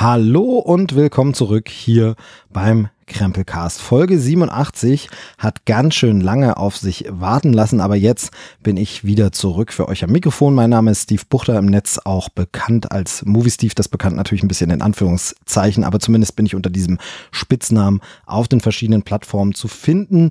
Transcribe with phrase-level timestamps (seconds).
[0.00, 2.14] Hallo und willkommen zurück hier
[2.52, 3.80] beim Krempelcast.
[3.80, 8.30] Folge 87 hat ganz schön lange auf sich warten lassen, aber jetzt
[8.62, 10.54] bin ich wieder zurück für euch am Mikrofon.
[10.54, 13.74] Mein Name ist Steve Buchter im Netz, auch bekannt als Movie Steve.
[13.74, 16.98] Das bekannt natürlich ein bisschen in Anführungszeichen, aber zumindest bin ich unter diesem
[17.32, 20.30] Spitznamen auf den verschiedenen Plattformen zu finden.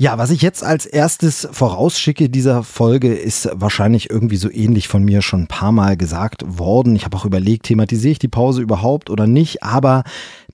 [0.00, 5.02] Ja, was ich jetzt als erstes vorausschicke dieser Folge ist wahrscheinlich irgendwie so ähnlich von
[5.04, 6.94] mir schon ein paar Mal gesagt worden.
[6.94, 10.04] Ich habe auch überlegt, thematisiere ich die Pause überhaupt oder nicht, aber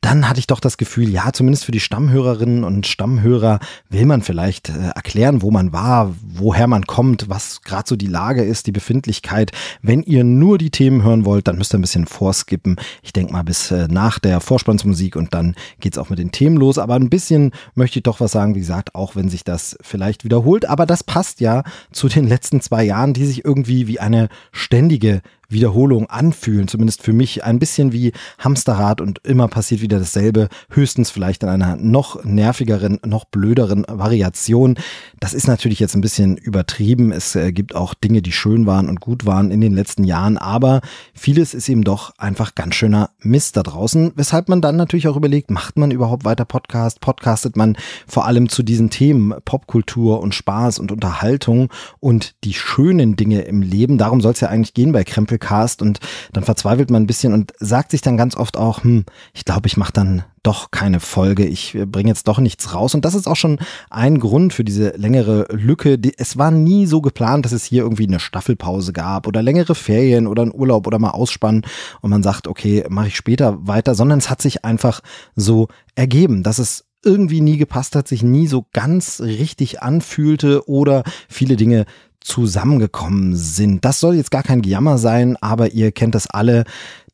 [0.05, 3.59] dann hatte ich doch das Gefühl, ja, zumindest für die Stammhörerinnen und Stammhörer
[3.89, 8.07] will man vielleicht äh, erklären, wo man war, woher man kommt, was gerade so die
[8.07, 9.53] Lage ist, die Befindlichkeit.
[9.81, 12.77] Wenn ihr nur die Themen hören wollt, dann müsst ihr ein bisschen vorskippen.
[13.03, 16.59] Ich denke mal bis äh, nach der Vorspannsmusik und dann geht's auch mit den Themen
[16.59, 16.77] los.
[16.77, 20.23] Aber ein bisschen möchte ich doch was sagen, wie gesagt, auch wenn sich das vielleicht
[20.23, 20.69] wiederholt.
[20.69, 25.23] Aber das passt ja zu den letzten zwei Jahren, die sich irgendwie wie eine ständige
[25.49, 31.11] Wiederholung anfühlen, zumindest für mich ein bisschen wie Hamsterrad und immer passiert wieder dasselbe, höchstens
[31.11, 34.77] vielleicht in einer noch nervigeren, noch blöderen Variation.
[35.21, 37.13] Das ist natürlich jetzt ein bisschen übertrieben.
[37.13, 40.39] Es äh, gibt auch Dinge, die schön waren und gut waren in den letzten Jahren,
[40.39, 40.81] aber
[41.15, 45.17] vieles ist eben doch einfach ganz schöner Mist da draußen, weshalb man dann natürlich auch
[45.17, 47.01] überlegt, macht man überhaupt weiter Podcast?
[47.01, 47.77] Podcastet man
[48.07, 53.63] vor allem zu diesen Themen Popkultur und Spaß und Unterhaltung und die schönen Dinge im
[53.63, 53.99] Leben?
[53.99, 56.01] Darum soll es ja eigentlich gehen bei Krempel Cast und
[56.33, 59.67] dann verzweifelt man ein bisschen und sagt sich dann ganz oft auch, hm, ich glaube,
[59.67, 62.95] ich mache dann doch keine Folge, ich bringe jetzt doch nichts raus.
[62.95, 65.99] Und das ist auch schon ein Grund für diese längere Lücke.
[66.19, 70.27] Es war nie so geplant, dass es hier irgendwie eine Staffelpause gab oder längere Ferien
[70.27, 71.63] oder einen Urlaub oder mal Ausspannen
[72.03, 75.01] und man sagt, okay, mache ich später weiter, sondern es hat sich einfach
[75.35, 81.05] so ergeben, dass es irgendwie nie gepasst hat, sich nie so ganz richtig anfühlte oder
[81.29, 81.87] viele Dinge
[82.25, 83.85] zusammengekommen sind.
[83.85, 86.65] Das soll jetzt gar kein Gejammer sein, aber ihr kennt das alle,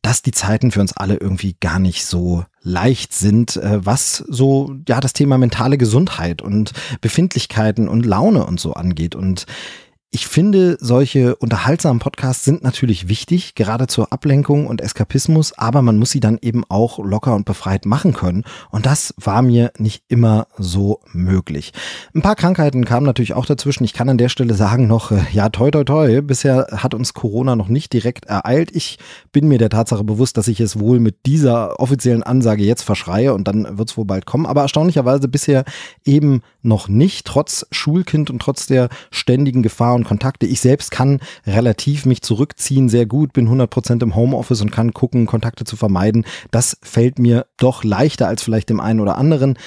[0.01, 4.75] dass die Zeiten für uns alle irgendwie gar nicht so leicht sind, äh, was so
[4.87, 9.13] ja das Thema mentale Gesundheit und Befindlichkeiten und Laune und so angeht.
[9.13, 9.45] Und
[10.13, 15.97] ich finde, solche unterhaltsamen Podcasts sind natürlich wichtig, gerade zur Ablenkung und Eskapismus, aber man
[15.97, 18.43] muss sie dann eben auch locker und befreit machen können.
[18.71, 21.71] Und das war mir nicht immer so möglich.
[22.13, 23.85] Ein paar Krankheiten kamen natürlich auch dazwischen.
[23.85, 26.21] Ich kann an der Stelle sagen noch, äh, ja, toi, toi, toi.
[26.21, 28.75] Bisher hat uns Corona noch nicht direkt ereilt.
[28.75, 28.99] Ich
[29.31, 33.33] bin mir der Tatsache bewusst, dass ich es wohl mit dieser offiziellen Ansage jetzt verschreie
[33.33, 34.45] und dann wird es wohl bald kommen.
[34.45, 35.63] Aber erstaunlicherweise bisher
[36.03, 40.45] eben noch nicht, trotz Schulkind und trotz der ständigen Gefahr und Kontakte.
[40.45, 45.25] Ich selbst kann relativ mich zurückziehen, sehr gut, bin 100% im Homeoffice und kann gucken,
[45.25, 46.25] Kontakte zu vermeiden.
[46.51, 49.57] Das fällt mir doch leichter als vielleicht dem einen oder anderen.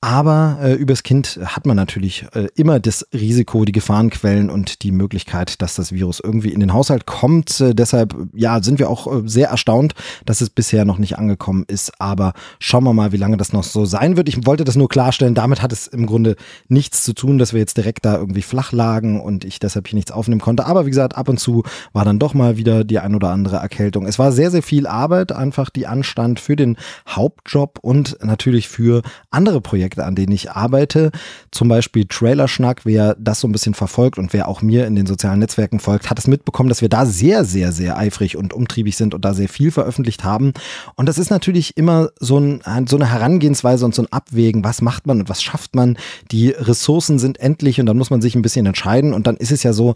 [0.00, 4.92] Aber äh, übers Kind hat man natürlich äh, immer das Risiko, die Gefahrenquellen und die
[4.92, 7.60] Möglichkeit, dass das Virus irgendwie in den Haushalt kommt.
[7.60, 9.94] Äh, deshalb ja, sind wir auch äh, sehr erstaunt,
[10.24, 12.00] dass es bisher noch nicht angekommen ist.
[12.00, 14.28] Aber schauen wir mal, wie lange das noch so sein wird.
[14.28, 15.34] Ich wollte das nur klarstellen.
[15.34, 16.36] Damit hat es im Grunde
[16.68, 19.96] nichts zu tun, dass wir jetzt direkt da irgendwie flach lagen und ich deshalb hier
[19.96, 20.64] nichts aufnehmen konnte.
[20.66, 23.56] Aber wie gesagt, ab und zu war dann doch mal wieder die ein oder andere
[23.56, 24.06] Erkältung.
[24.06, 26.76] Es war sehr, sehr viel Arbeit, einfach die Anstand für den
[27.08, 31.10] Hauptjob und natürlich für andere Projekte Projekte, an denen ich arbeite.
[31.50, 35.06] Zum Beispiel Trailerschnack, wer das so ein bisschen verfolgt und wer auch mir in den
[35.06, 38.96] sozialen Netzwerken folgt, hat es mitbekommen, dass wir da sehr, sehr, sehr eifrig und umtriebig
[38.96, 40.52] sind und da sehr viel veröffentlicht haben.
[40.96, 44.82] Und das ist natürlich immer so, ein, so eine Herangehensweise und so ein Abwägen, was
[44.82, 45.96] macht man und was schafft man.
[46.30, 49.52] Die Ressourcen sind endlich und dann muss man sich ein bisschen entscheiden und dann ist
[49.52, 49.94] es ja so,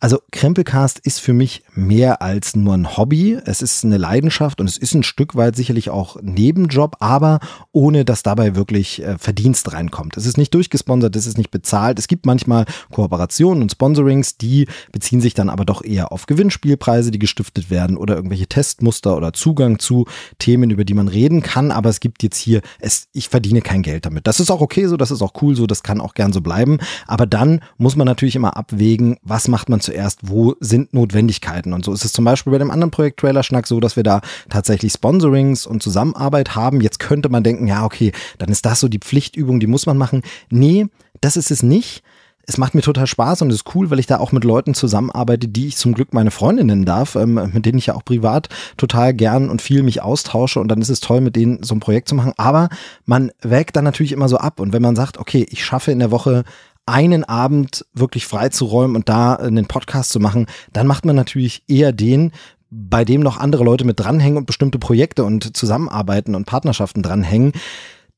[0.00, 3.36] also Krempelcast ist für mich mehr als nur ein Hobby.
[3.44, 7.40] Es ist eine Leidenschaft und es ist ein Stück weit sicherlich auch Nebenjob, aber
[7.72, 10.16] ohne dass dabei wirklich äh, Verdienst reinkommt.
[10.16, 11.98] Es ist nicht durchgesponsert, es ist nicht bezahlt.
[11.98, 17.10] Es gibt manchmal Kooperationen und Sponsorings, die beziehen sich dann aber doch eher auf Gewinnspielpreise,
[17.10, 20.06] die gestiftet werden oder irgendwelche Testmuster oder Zugang zu
[20.38, 21.72] Themen, über die man reden kann.
[21.72, 24.28] Aber es gibt jetzt hier, es, ich verdiene kein Geld damit.
[24.28, 26.40] Das ist auch okay so, das ist auch cool so, das kann auch gern so
[26.40, 26.78] bleiben.
[27.08, 31.72] Aber dann muss man natürlich immer abwägen, was macht man zuerst, wo sind Notwendigkeiten.
[31.72, 34.02] Und so ist es zum Beispiel bei dem anderen Projekt Trailer Schnack so, dass wir
[34.02, 36.80] da tatsächlich Sponsorings und Zusammenarbeit haben.
[36.80, 39.96] Jetzt könnte man denken, ja, okay, dann ist das so die Pflichtübung, die muss man
[39.96, 40.22] machen.
[40.50, 40.86] Nee,
[41.20, 42.02] das ist es nicht
[42.48, 45.48] es macht mir total Spaß und ist cool, weil ich da auch mit Leuten zusammenarbeite,
[45.48, 48.48] die ich zum Glück meine Freunde nennen darf, ähm, mit denen ich ja auch privat
[48.78, 51.80] total gern und viel mich austausche und dann ist es toll, mit denen so ein
[51.80, 52.32] Projekt zu machen.
[52.38, 52.70] Aber
[53.04, 55.98] man wägt dann natürlich immer so ab und wenn man sagt, okay, ich schaffe in
[55.98, 56.44] der Woche
[56.88, 61.92] einen Abend wirklich freizuräumen und da einen Podcast zu machen, dann macht man natürlich eher
[61.92, 62.32] den,
[62.70, 67.52] bei dem noch andere Leute mit dranhängen und bestimmte Projekte und Zusammenarbeiten und Partnerschaften dranhängen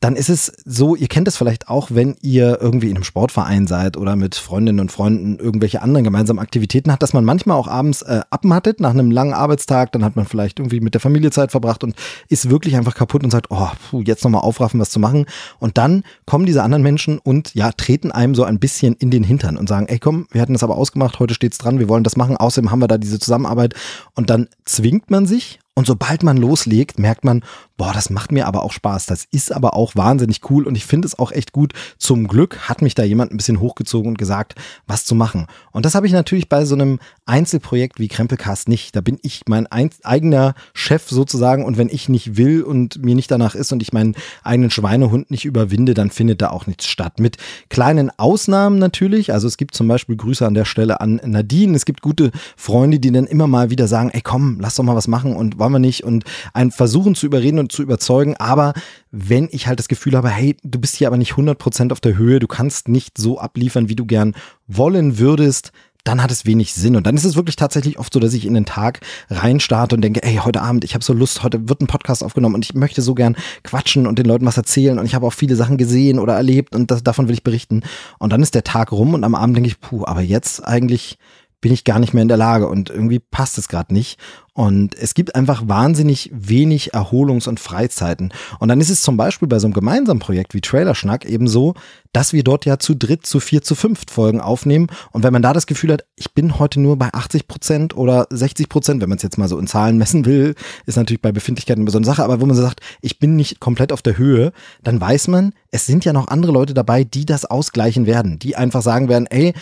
[0.01, 3.67] dann ist es so, ihr kennt es vielleicht auch, wenn ihr irgendwie in einem Sportverein
[3.67, 7.69] seid oder mit Freundinnen und Freunden irgendwelche anderen gemeinsamen Aktivitäten hat, dass man manchmal auch
[7.69, 11.31] abends äh, abmattet nach einem langen Arbeitstag, dann hat man vielleicht irgendwie mit der Familie
[11.31, 11.95] Zeit verbracht und
[12.29, 15.27] ist wirklich einfach kaputt und sagt, oh, puh, jetzt nochmal aufraffen, was zu machen.
[15.59, 19.23] Und dann kommen diese anderen Menschen und ja, treten einem so ein bisschen in den
[19.23, 22.05] Hintern und sagen, ey komm, wir hatten das aber ausgemacht, heute steht's dran, wir wollen
[22.05, 23.75] das machen, außerdem haben wir da diese Zusammenarbeit
[24.15, 27.43] und dann zwingt man sich und sobald man loslegt, merkt man,
[27.81, 29.07] boah, das macht mir aber auch Spaß.
[29.07, 31.73] Das ist aber auch wahnsinnig cool und ich finde es auch echt gut.
[31.97, 34.55] Zum Glück hat mich da jemand ein bisschen hochgezogen und gesagt,
[34.87, 35.47] was zu machen.
[35.73, 38.95] Und das habe ich natürlich bei so einem Einzelprojekt wie Krempelcast nicht.
[38.95, 43.31] Da bin ich mein eigener Chef sozusagen und wenn ich nicht will und mir nicht
[43.31, 47.19] danach ist und ich meinen eigenen Schweinehund nicht überwinde, dann findet da auch nichts statt.
[47.19, 47.39] Mit
[47.71, 49.33] kleinen Ausnahmen natürlich.
[49.33, 51.77] Also es gibt zum Beispiel Grüße an der Stelle an Nadine.
[51.77, 54.97] Es gibt gute Freunde, die dann immer mal wieder sagen, ey komm, lass doch mal
[54.97, 58.37] was machen und wollen wir nicht und einen versuchen zu überreden und zu überzeugen.
[58.37, 58.75] Aber
[59.11, 62.17] wenn ich halt das Gefühl habe, hey, du bist hier aber nicht 100% auf der
[62.17, 64.35] Höhe, du kannst nicht so abliefern, wie du gern
[64.67, 65.73] wollen würdest,
[66.05, 66.97] dann hat es wenig Sinn.
[66.97, 70.03] Und dann ist es wirklich tatsächlich oft so, dass ich in den Tag reinstarte und
[70.03, 72.75] denke, ey, heute Abend, ich habe so Lust, heute wird ein Podcast aufgenommen und ich
[72.75, 75.77] möchte so gern quatschen und den Leuten was erzählen und ich habe auch viele Sachen
[75.77, 77.83] gesehen oder erlebt und das, davon will ich berichten.
[78.19, 81.19] Und dann ist der Tag rum und am Abend denke ich, puh, aber jetzt eigentlich
[81.61, 84.19] bin ich gar nicht mehr in der Lage und irgendwie passt es gerade nicht.
[84.53, 88.33] Und es gibt einfach wahnsinnig wenig Erholungs- und Freizeiten.
[88.59, 91.75] Und dann ist es zum Beispiel bei so einem gemeinsamen Projekt wie Trailerschnack eben so,
[92.13, 94.89] dass wir dort ja zu dritt, zu vier, zu fünft Folgen aufnehmen.
[95.13, 98.27] Und wenn man da das Gefühl hat, ich bin heute nur bei 80 Prozent oder
[98.31, 100.55] 60 Prozent, wenn man es jetzt mal so in Zahlen messen will,
[100.87, 103.93] ist natürlich bei Befindlichkeiten eine Sache, aber wo man so sagt, ich bin nicht komplett
[103.93, 104.53] auf der Höhe,
[104.83, 108.57] dann weiß man, es sind ja noch andere Leute dabei, die das ausgleichen werden, die
[108.57, 109.55] einfach sagen werden, ey,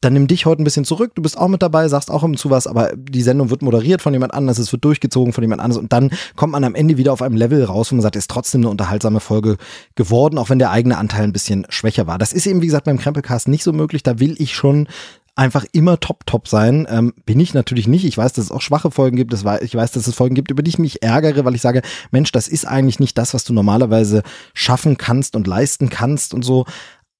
[0.00, 2.36] dann nimm dich heute ein bisschen zurück, du bist auch mit dabei, sagst auch immer
[2.36, 5.62] zu was, aber die Sendung wird moderiert von jemand anders, es wird durchgezogen von jemand
[5.62, 8.16] anders und dann kommt man am Ende wieder auf einem Level raus, wo man sagt,
[8.16, 9.56] ist trotzdem eine unterhaltsame Folge
[9.94, 12.18] geworden, auch wenn der eigene Anteil ein bisschen schwächer war.
[12.18, 14.88] Das ist eben, wie gesagt, beim Krempelcast nicht so möglich, da will ich schon
[15.36, 16.86] einfach immer top, top sein.
[16.88, 18.04] Ähm, bin ich natürlich nicht.
[18.04, 19.34] Ich weiß, dass es auch schwache Folgen gibt.
[19.34, 22.30] ich weiß, dass es Folgen gibt, über die ich mich ärgere, weil ich sage, Mensch,
[22.32, 26.66] das ist eigentlich nicht das, was du normalerweise schaffen kannst und leisten kannst und so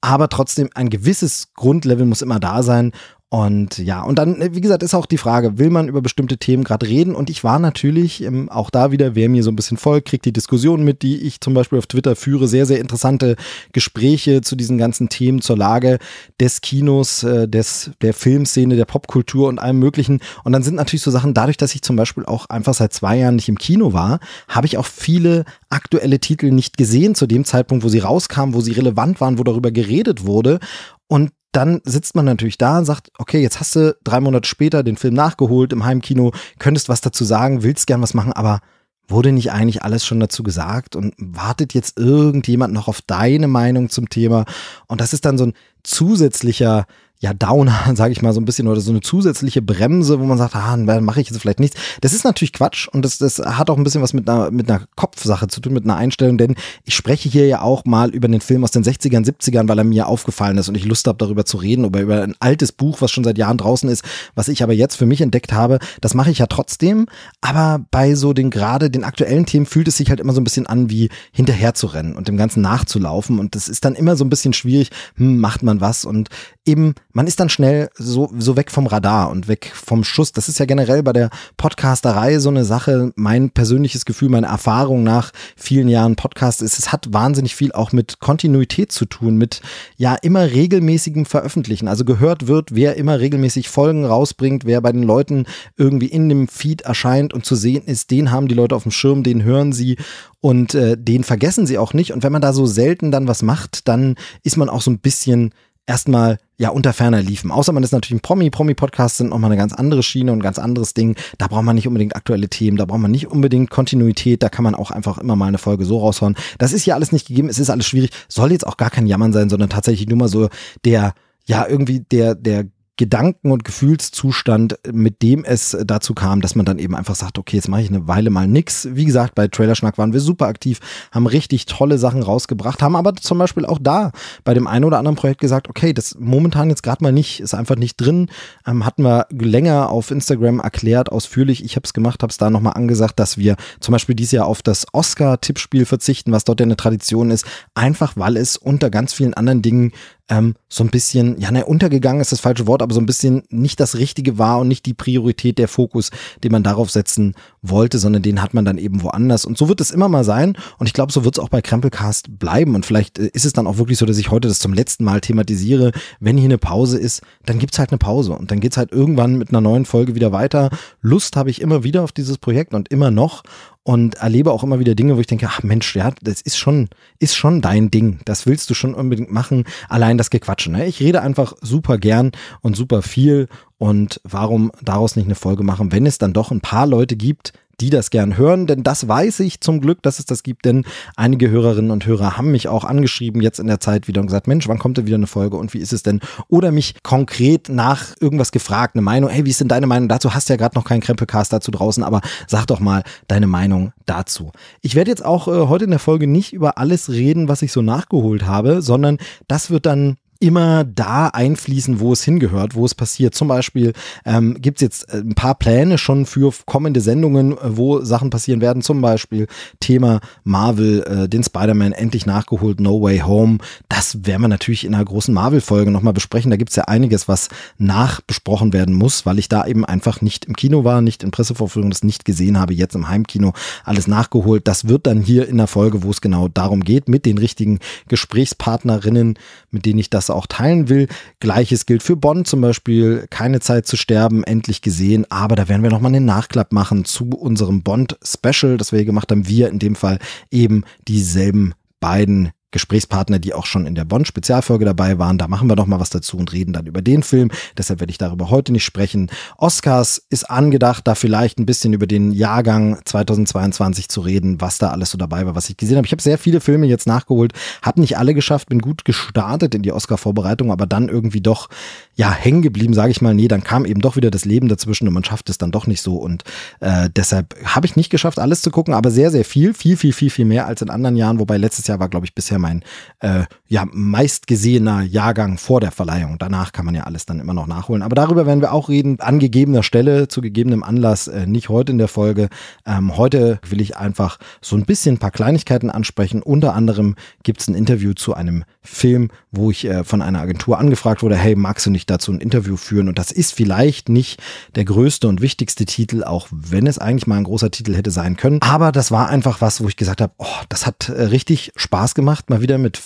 [0.05, 2.93] aber trotzdem ein gewisses Grundlevel muss immer da sein.
[3.35, 6.63] Und ja, und dann, wie gesagt, ist auch die Frage, will man über bestimmte Themen
[6.63, 7.17] gerade reden?
[7.17, 10.25] Und ich war natürlich ähm, auch da wieder, wer mir so ein bisschen folgt, kriegt
[10.25, 13.35] die Diskussion mit, die ich zum Beispiel auf Twitter führe, sehr, sehr interessante
[13.73, 15.99] Gespräche zu diesen ganzen Themen, zur Lage
[16.39, 20.21] des Kinos, äh, des, der Filmszene, der Popkultur und allem Möglichen.
[20.45, 23.19] Und dann sind natürlich so Sachen, dadurch, dass ich zum Beispiel auch einfach seit zwei
[23.19, 27.45] Jahren nicht im Kino war, habe ich auch viele aktuelle Titel nicht gesehen zu dem
[27.45, 30.61] Zeitpunkt, wo sie rauskamen, wo sie relevant waren, wo darüber geredet wurde.
[31.09, 34.83] Und dann sitzt man natürlich da und sagt, okay, jetzt hast du drei Monate später
[34.83, 38.61] den Film nachgeholt im Heimkino, könntest was dazu sagen, willst gern was machen, aber
[39.07, 43.91] wurde nicht eigentlich alles schon dazu gesagt und wartet jetzt irgendjemand noch auf deine Meinung
[43.91, 44.47] zum Thema?
[44.89, 46.87] Und das ist dann so ein zusätzlicher
[47.21, 50.39] ja, Downer, sage ich mal so ein bisschen, oder so eine zusätzliche Bremse, wo man
[50.39, 51.81] sagt, ah, dann mache ich jetzt vielleicht nichts.
[52.01, 54.71] Das ist natürlich Quatsch und das, das hat auch ein bisschen was mit einer, mit
[54.71, 58.29] einer Kopfsache zu tun, mit einer Einstellung, denn ich spreche hier ja auch mal über
[58.29, 61.19] den Film aus den 60ern, 70ern, weil er mir aufgefallen ist und ich Lust habe,
[61.19, 64.49] darüber zu reden, oder über ein altes Buch, was schon seit Jahren draußen ist, was
[64.49, 65.79] ich aber jetzt für mich entdeckt habe.
[66.01, 67.07] Das mache ich ja trotzdem,
[67.41, 70.45] aber bei so den gerade den aktuellen Themen fühlt es sich halt immer so ein
[70.45, 74.17] bisschen an, wie hinterher zu rennen und dem Ganzen nachzulaufen und das ist dann immer
[74.17, 76.29] so ein bisschen schwierig, hm, macht man was und
[76.67, 80.33] eben, man ist dann schnell so, so weg vom Radar und weg vom Schuss.
[80.33, 83.13] Das ist ja generell bei der Podcasterei so eine Sache.
[83.15, 87.93] Mein persönliches Gefühl, meine Erfahrung nach vielen Jahren Podcast ist, es hat wahnsinnig viel auch
[87.93, 89.63] mit Kontinuität zu tun, mit
[89.97, 91.87] ja immer regelmäßigem Veröffentlichen.
[91.87, 96.49] Also gehört wird, wer immer regelmäßig Folgen rausbringt, wer bei den Leuten irgendwie in dem
[96.49, 99.73] Feed erscheint und zu sehen ist, den haben die Leute auf dem Schirm, den hören
[99.73, 99.99] sie
[100.41, 102.13] und äh, den vergessen sie auch nicht.
[102.13, 104.99] Und wenn man da so selten dann was macht, dann ist man auch so ein
[104.99, 105.55] bisschen
[105.87, 107.51] erstmal ja unter ferner liefen.
[107.51, 108.51] Außer man ist natürlich ein Promi.
[108.51, 111.17] Promi-Podcasts sind nochmal eine ganz andere Schiene und ein ganz anderes Ding.
[111.39, 114.65] Da braucht man nicht unbedingt aktuelle Themen, da braucht man nicht unbedingt Kontinuität, da kann
[114.65, 116.37] man auch einfach immer mal eine Folge so raushauen.
[116.59, 118.11] Das ist hier alles nicht gegeben, es ist alles schwierig.
[118.29, 120.49] Soll jetzt auch gar kein Jammern sein, sondern tatsächlich nur mal so
[120.85, 121.15] der
[121.47, 122.65] ja, irgendwie der, der
[122.97, 127.57] Gedanken- und Gefühlszustand, mit dem es dazu kam, dass man dann eben einfach sagt, okay,
[127.57, 128.89] jetzt mache ich eine Weile mal nix.
[128.93, 130.79] Wie gesagt, bei Trailerschnack waren wir super aktiv,
[131.11, 134.13] haben richtig tolle Sachen rausgebracht, haben aber zum Beispiel auch da
[134.45, 137.55] bei dem einen oder anderen Projekt gesagt, okay, das momentan jetzt gerade mal nicht, ist
[137.55, 138.29] einfach nicht drin.
[138.65, 141.65] Ähm, hatten wir länger auf Instagram erklärt, ausführlich.
[141.65, 144.47] Ich habe es gemacht, habe es da nochmal angesagt, dass wir zum Beispiel dieses Jahr
[144.47, 149.13] auf das Oscar-Tippspiel verzichten, was dort ja eine Tradition ist, einfach weil es unter ganz
[149.13, 149.93] vielen anderen Dingen
[150.29, 153.43] ähm, so ein bisschen, ja, ne, untergegangen ist das falsche Wort, aber so ein bisschen
[153.51, 156.11] nicht das Richtige war und nicht die Priorität, der Fokus,
[156.43, 159.45] den man darauf setzen wollte, sondern den hat man dann eben woanders.
[159.45, 160.57] Und so wird es immer mal sein.
[160.79, 162.75] Und ich glaube, so wird es auch bei Krempelcast bleiben.
[162.75, 165.05] Und vielleicht äh, ist es dann auch wirklich so, dass ich heute das zum letzten
[165.05, 165.93] Mal thematisiere.
[166.21, 168.33] Wenn hier eine Pause ist, dann gibt's halt eine Pause.
[168.33, 170.71] Und dann geht's halt irgendwann mit einer neuen Folge wieder weiter.
[171.03, 173.43] Lust habe ich immer wieder auf dieses Projekt und immer noch
[173.85, 176.89] und erlebe auch immer wieder Dinge, wo ich denke, ach Mensch, ja, das ist schon,
[177.19, 178.19] ist schon dein Ding.
[178.25, 179.65] Das willst du schon unbedingt machen.
[179.91, 180.73] Allein das Gequatsche.
[180.73, 180.87] Ne?
[180.87, 183.47] Ich rede einfach super gern und super viel.
[183.77, 187.53] Und warum daraus nicht eine Folge machen, wenn es dann doch ein paar Leute gibt,
[187.81, 190.85] die das gern hören, denn das weiß ich zum Glück, dass es das gibt, denn
[191.17, 194.47] einige Hörerinnen und Hörer haben mich auch angeschrieben jetzt in der Zeit wieder und gesagt,
[194.47, 196.21] Mensch, wann kommt denn wieder eine Folge und wie ist es denn?
[196.49, 200.35] Oder mich konkret nach irgendwas gefragt, eine Meinung, hey, wie ist denn deine Meinung dazu?
[200.35, 204.53] Hast ja gerade noch keinen Krempelcast dazu draußen, aber sag doch mal deine Meinung dazu.
[204.81, 207.73] Ich werde jetzt auch äh, heute in der Folge nicht über alles reden, was ich
[207.73, 212.95] so nachgeholt habe, sondern das wird dann immer da einfließen, wo es hingehört, wo es
[212.95, 213.35] passiert.
[213.35, 213.93] Zum Beispiel
[214.25, 218.31] ähm, gibt es jetzt äh, ein paar Pläne schon für kommende Sendungen, äh, wo Sachen
[218.31, 218.83] passieren werden.
[218.83, 219.47] Zum Beispiel
[219.81, 223.59] Thema Marvel, äh, den Spider-Man endlich nachgeholt, No Way Home.
[223.89, 226.51] Das werden wir natürlich in einer großen Marvel-Folge nochmal besprechen.
[226.51, 227.49] Da gibt es ja einiges, was
[227.79, 231.91] nachbesprochen werden muss, weil ich da eben einfach nicht im Kino war, nicht in Pressevorführungen,
[231.91, 233.53] das nicht gesehen habe, jetzt im Heimkino
[233.85, 234.67] alles nachgeholt.
[234.69, 237.79] Das wird dann hier in der Folge, wo es genau darum geht, mit den richtigen
[238.09, 239.39] Gesprächspartnerinnen,
[239.71, 241.09] mit denen ich das auch teilen will.
[241.41, 243.27] Gleiches gilt für Bonn zum Beispiel.
[243.31, 245.27] Keine Zeit zu sterben, endlich gesehen.
[245.31, 249.31] Aber da werden wir nochmal einen Nachklapp machen zu unserem Bond-Special, das wir hier gemacht
[249.31, 249.49] haben.
[249.49, 250.19] Wir in dem Fall
[250.51, 255.39] eben dieselben beiden Gesprächspartner, die auch schon in der Bond-Spezialfolge dabei waren.
[255.39, 257.51] Da machen wir noch mal was dazu und reden dann über den Film.
[257.79, 259.31] Deshalb werde ich darüber heute nicht sprechen.
[259.57, 264.91] Oscars ist angedacht, da vielleicht ein bisschen über den Jahrgang 2022 zu reden, was da
[264.91, 266.07] alles so dabei war, was ich gesehen habe.
[266.07, 269.83] Ich habe sehr viele Filme jetzt nachgeholt, habe nicht alle geschafft, bin gut gestartet in
[269.83, 271.69] die Oscar-Vorbereitung, aber dann irgendwie doch
[272.17, 273.35] ja hängen geblieben, sage ich mal.
[273.35, 275.87] Nee, dann kam eben doch wieder das Leben dazwischen und man schafft es dann doch
[275.87, 276.43] nicht so und
[276.81, 280.13] äh, deshalb habe ich nicht geschafft, alles zu gucken, aber sehr, sehr viel, viel, viel,
[280.13, 281.39] viel, viel mehr als in anderen Jahren.
[281.39, 282.83] Wobei letztes Jahr war, glaube ich, bisher mein
[283.21, 283.45] äh,
[283.75, 286.37] ja, meistgesehener Jahrgang vor der Verleihung.
[286.39, 288.03] Danach kann man ja alles dann immer noch nachholen.
[288.03, 291.91] Aber darüber werden wir auch reden, an gegebener Stelle, zu gegebenem Anlass, äh, nicht heute
[291.91, 292.51] in der Folge.
[292.87, 296.41] Ähm, heute will ich einfach so ein bisschen ein paar Kleinigkeiten ansprechen.
[296.41, 300.79] Unter anderem gibt es ein Interview zu einem Film, wo ich äh, von einer Agentur
[300.79, 303.09] angefragt wurde, hey, magst du nicht dazu ein Interview führen?
[303.09, 304.41] Und das ist vielleicht nicht
[304.77, 308.37] der größte und wichtigste Titel, auch wenn es eigentlich mal ein großer Titel hätte sein
[308.37, 308.61] können.
[308.63, 312.15] Aber das war einfach was, wo ich gesagt habe, oh, das hat äh, richtig Spaß
[312.15, 312.99] gemacht, mal wieder mit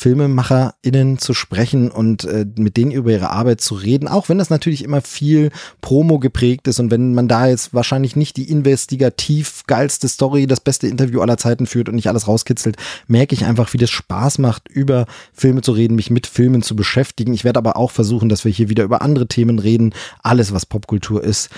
[0.58, 4.50] FilmemacherInnen zu sprechen und äh, mit denen über ihre Arbeit zu reden, auch wenn das
[4.50, 5.50] natürlich immer viel
[5.80, 10.60] Promo geprägt ist und wenn man da jetzt wahrscheinlich nicht die investigativ geilste Story, das
[10.60, 14.38] beste Interview aller Zeiten führt und nicht alles rauskitzelt, merke ich einfach, wie das Spaß
[14.38, 17.32] macht, über Filme zu reden, mich mit Filmen zu beschäftigen.
[17.32, 20.66] Ich werde aber auch versuchen, dass wir hier wieder über andere Themen reden, alles was
[20.66, 21.50] Popkultur ist.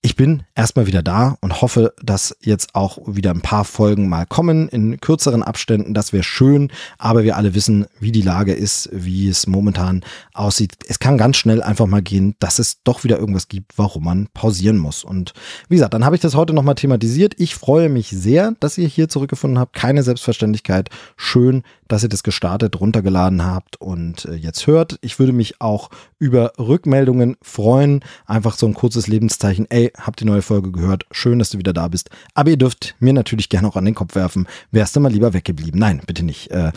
[0.00, 4.26] Ich bin erstmal wieder da und hoffe, dass jetzt auch wieder ein paar Folgen mal
[4.26, 5.92] kommen in kürzeren Abständen.
[5.92, 10.74] Das wäre schön, aber wir alle wissen, wie die Lage ist, wie es momentan aussieht.
[10.86, 14.28] Es kann ganz schnell einfach mal gehen, dass es doch wieder irgendwas gibt, warum man
[14.34, 15.02] pausieren muss.
[15.02, 15.32] Und
[15.68, 17.34] wie gesagt, dann habe ich das heute nochmal thematisiert.
[17.36, 19.74] Ich freue mich sehr, dass ihr hier zurückgefunden habt.
[19.74, 20.90] Keine Selbstverständlichkeit.
[21.16, 24.98] Schön, dass ihr das gestartet, runtergeladen habt und äh, jetzt hört.
[25.00, 28.04] Ich würde mich auch über Rückmeldungen freuen.
[28.26, 29.66] Einfach so ein kurzes Lebenszeichen.
[29.70, 31.06] Ey, habt die neue Folge gehört.
[31.10, 32.10] Schön, dass du wieder da bist.
[32.34, 34.46] Aber ihr dürft mir natürlich gerne auch an den Kopf werfen.
[34.70, 35.78] Wärst du mal lieber weggeblieben?
[35.78, 36.50] Nein, bitte nicht.
[36.50, 36.72] Äh,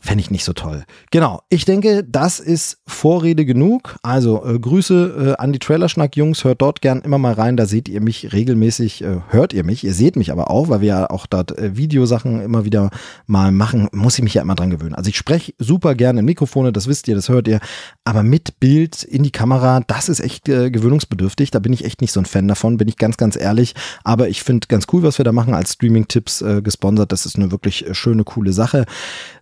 [0.00, 0.84] Fände ich nicht so toll.
[1.10, 3.96] Genau, ich denke, das ist Vorrede genug.
[4.02, 6.44] Also äh, Grüße äh, an die Trailerschnack-Jungs.
[6.44, 7.56] Hört dort gern immer mal rein.
[7.56, 9.82] Da seht ihr mich regelmäßig, äh, hört ihr mich.
[9.82, 12.90] Ihr seht mich aber auch, weil wir ja auch dort äh, Videosachen immer wieder
[13.26, 13.88] mal machen.
[13.92, 14.94] Muss ich mich ja immer dran gewöhnen.
[14.94, 17.58] Also ich spreche super gerne in Mikrofone, das wisst ihr, das hört ihr.
[18.04, 21.50] Aber mit Bild in die Kamera, das ist echt äh, gewöhnungsbedürftig.
[21.50, 23.74] Da bin ich echt nicht so ein Fan davon, bin ich ganz, ganz ehrlich.
[24.04, 27.10] Aber ich finde ganz cool, was wir da machen als Streaming-Tipps äh, gesponsert.
[27.10, 28.86] Das ist eine wirklich schöne, coole Sache.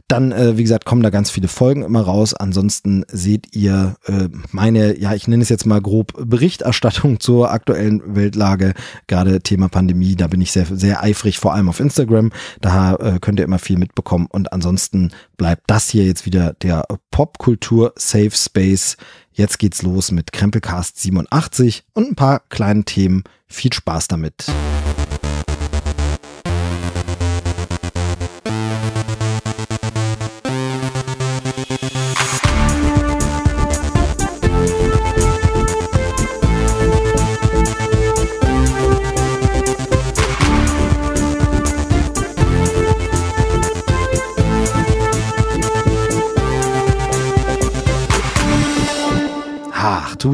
[0.08, 2.32] Dann, äh, wie gesagt, kommen da ganz viele Folgen immer raus.
[2.32, 8.14] Ansonsten seht ihr äh, meine, ja, ich nenne es jetzt mal grob Berichterstattung zur aktuellen
[8.14, 8.74] Weltlage,
[9.08, 10.14] gerade Thema Pandemie.
[10.14, 12.30] Da bin ich sehr, sehr eifrig, vor allem auf Instagram.
[12.60, 14.28] Da äh, könnt ihr immer viel mitbekommen.
[14.30, 18.96] Und ansonsten bleibt das hier jetzt wieder der Popkultur Safe Space.
[19.32, 23.24] Jetzt geht's los mit Krempelcast 87 und ein paar kleinen Themen.
[23.48, 24.46] Viel Spaß damit.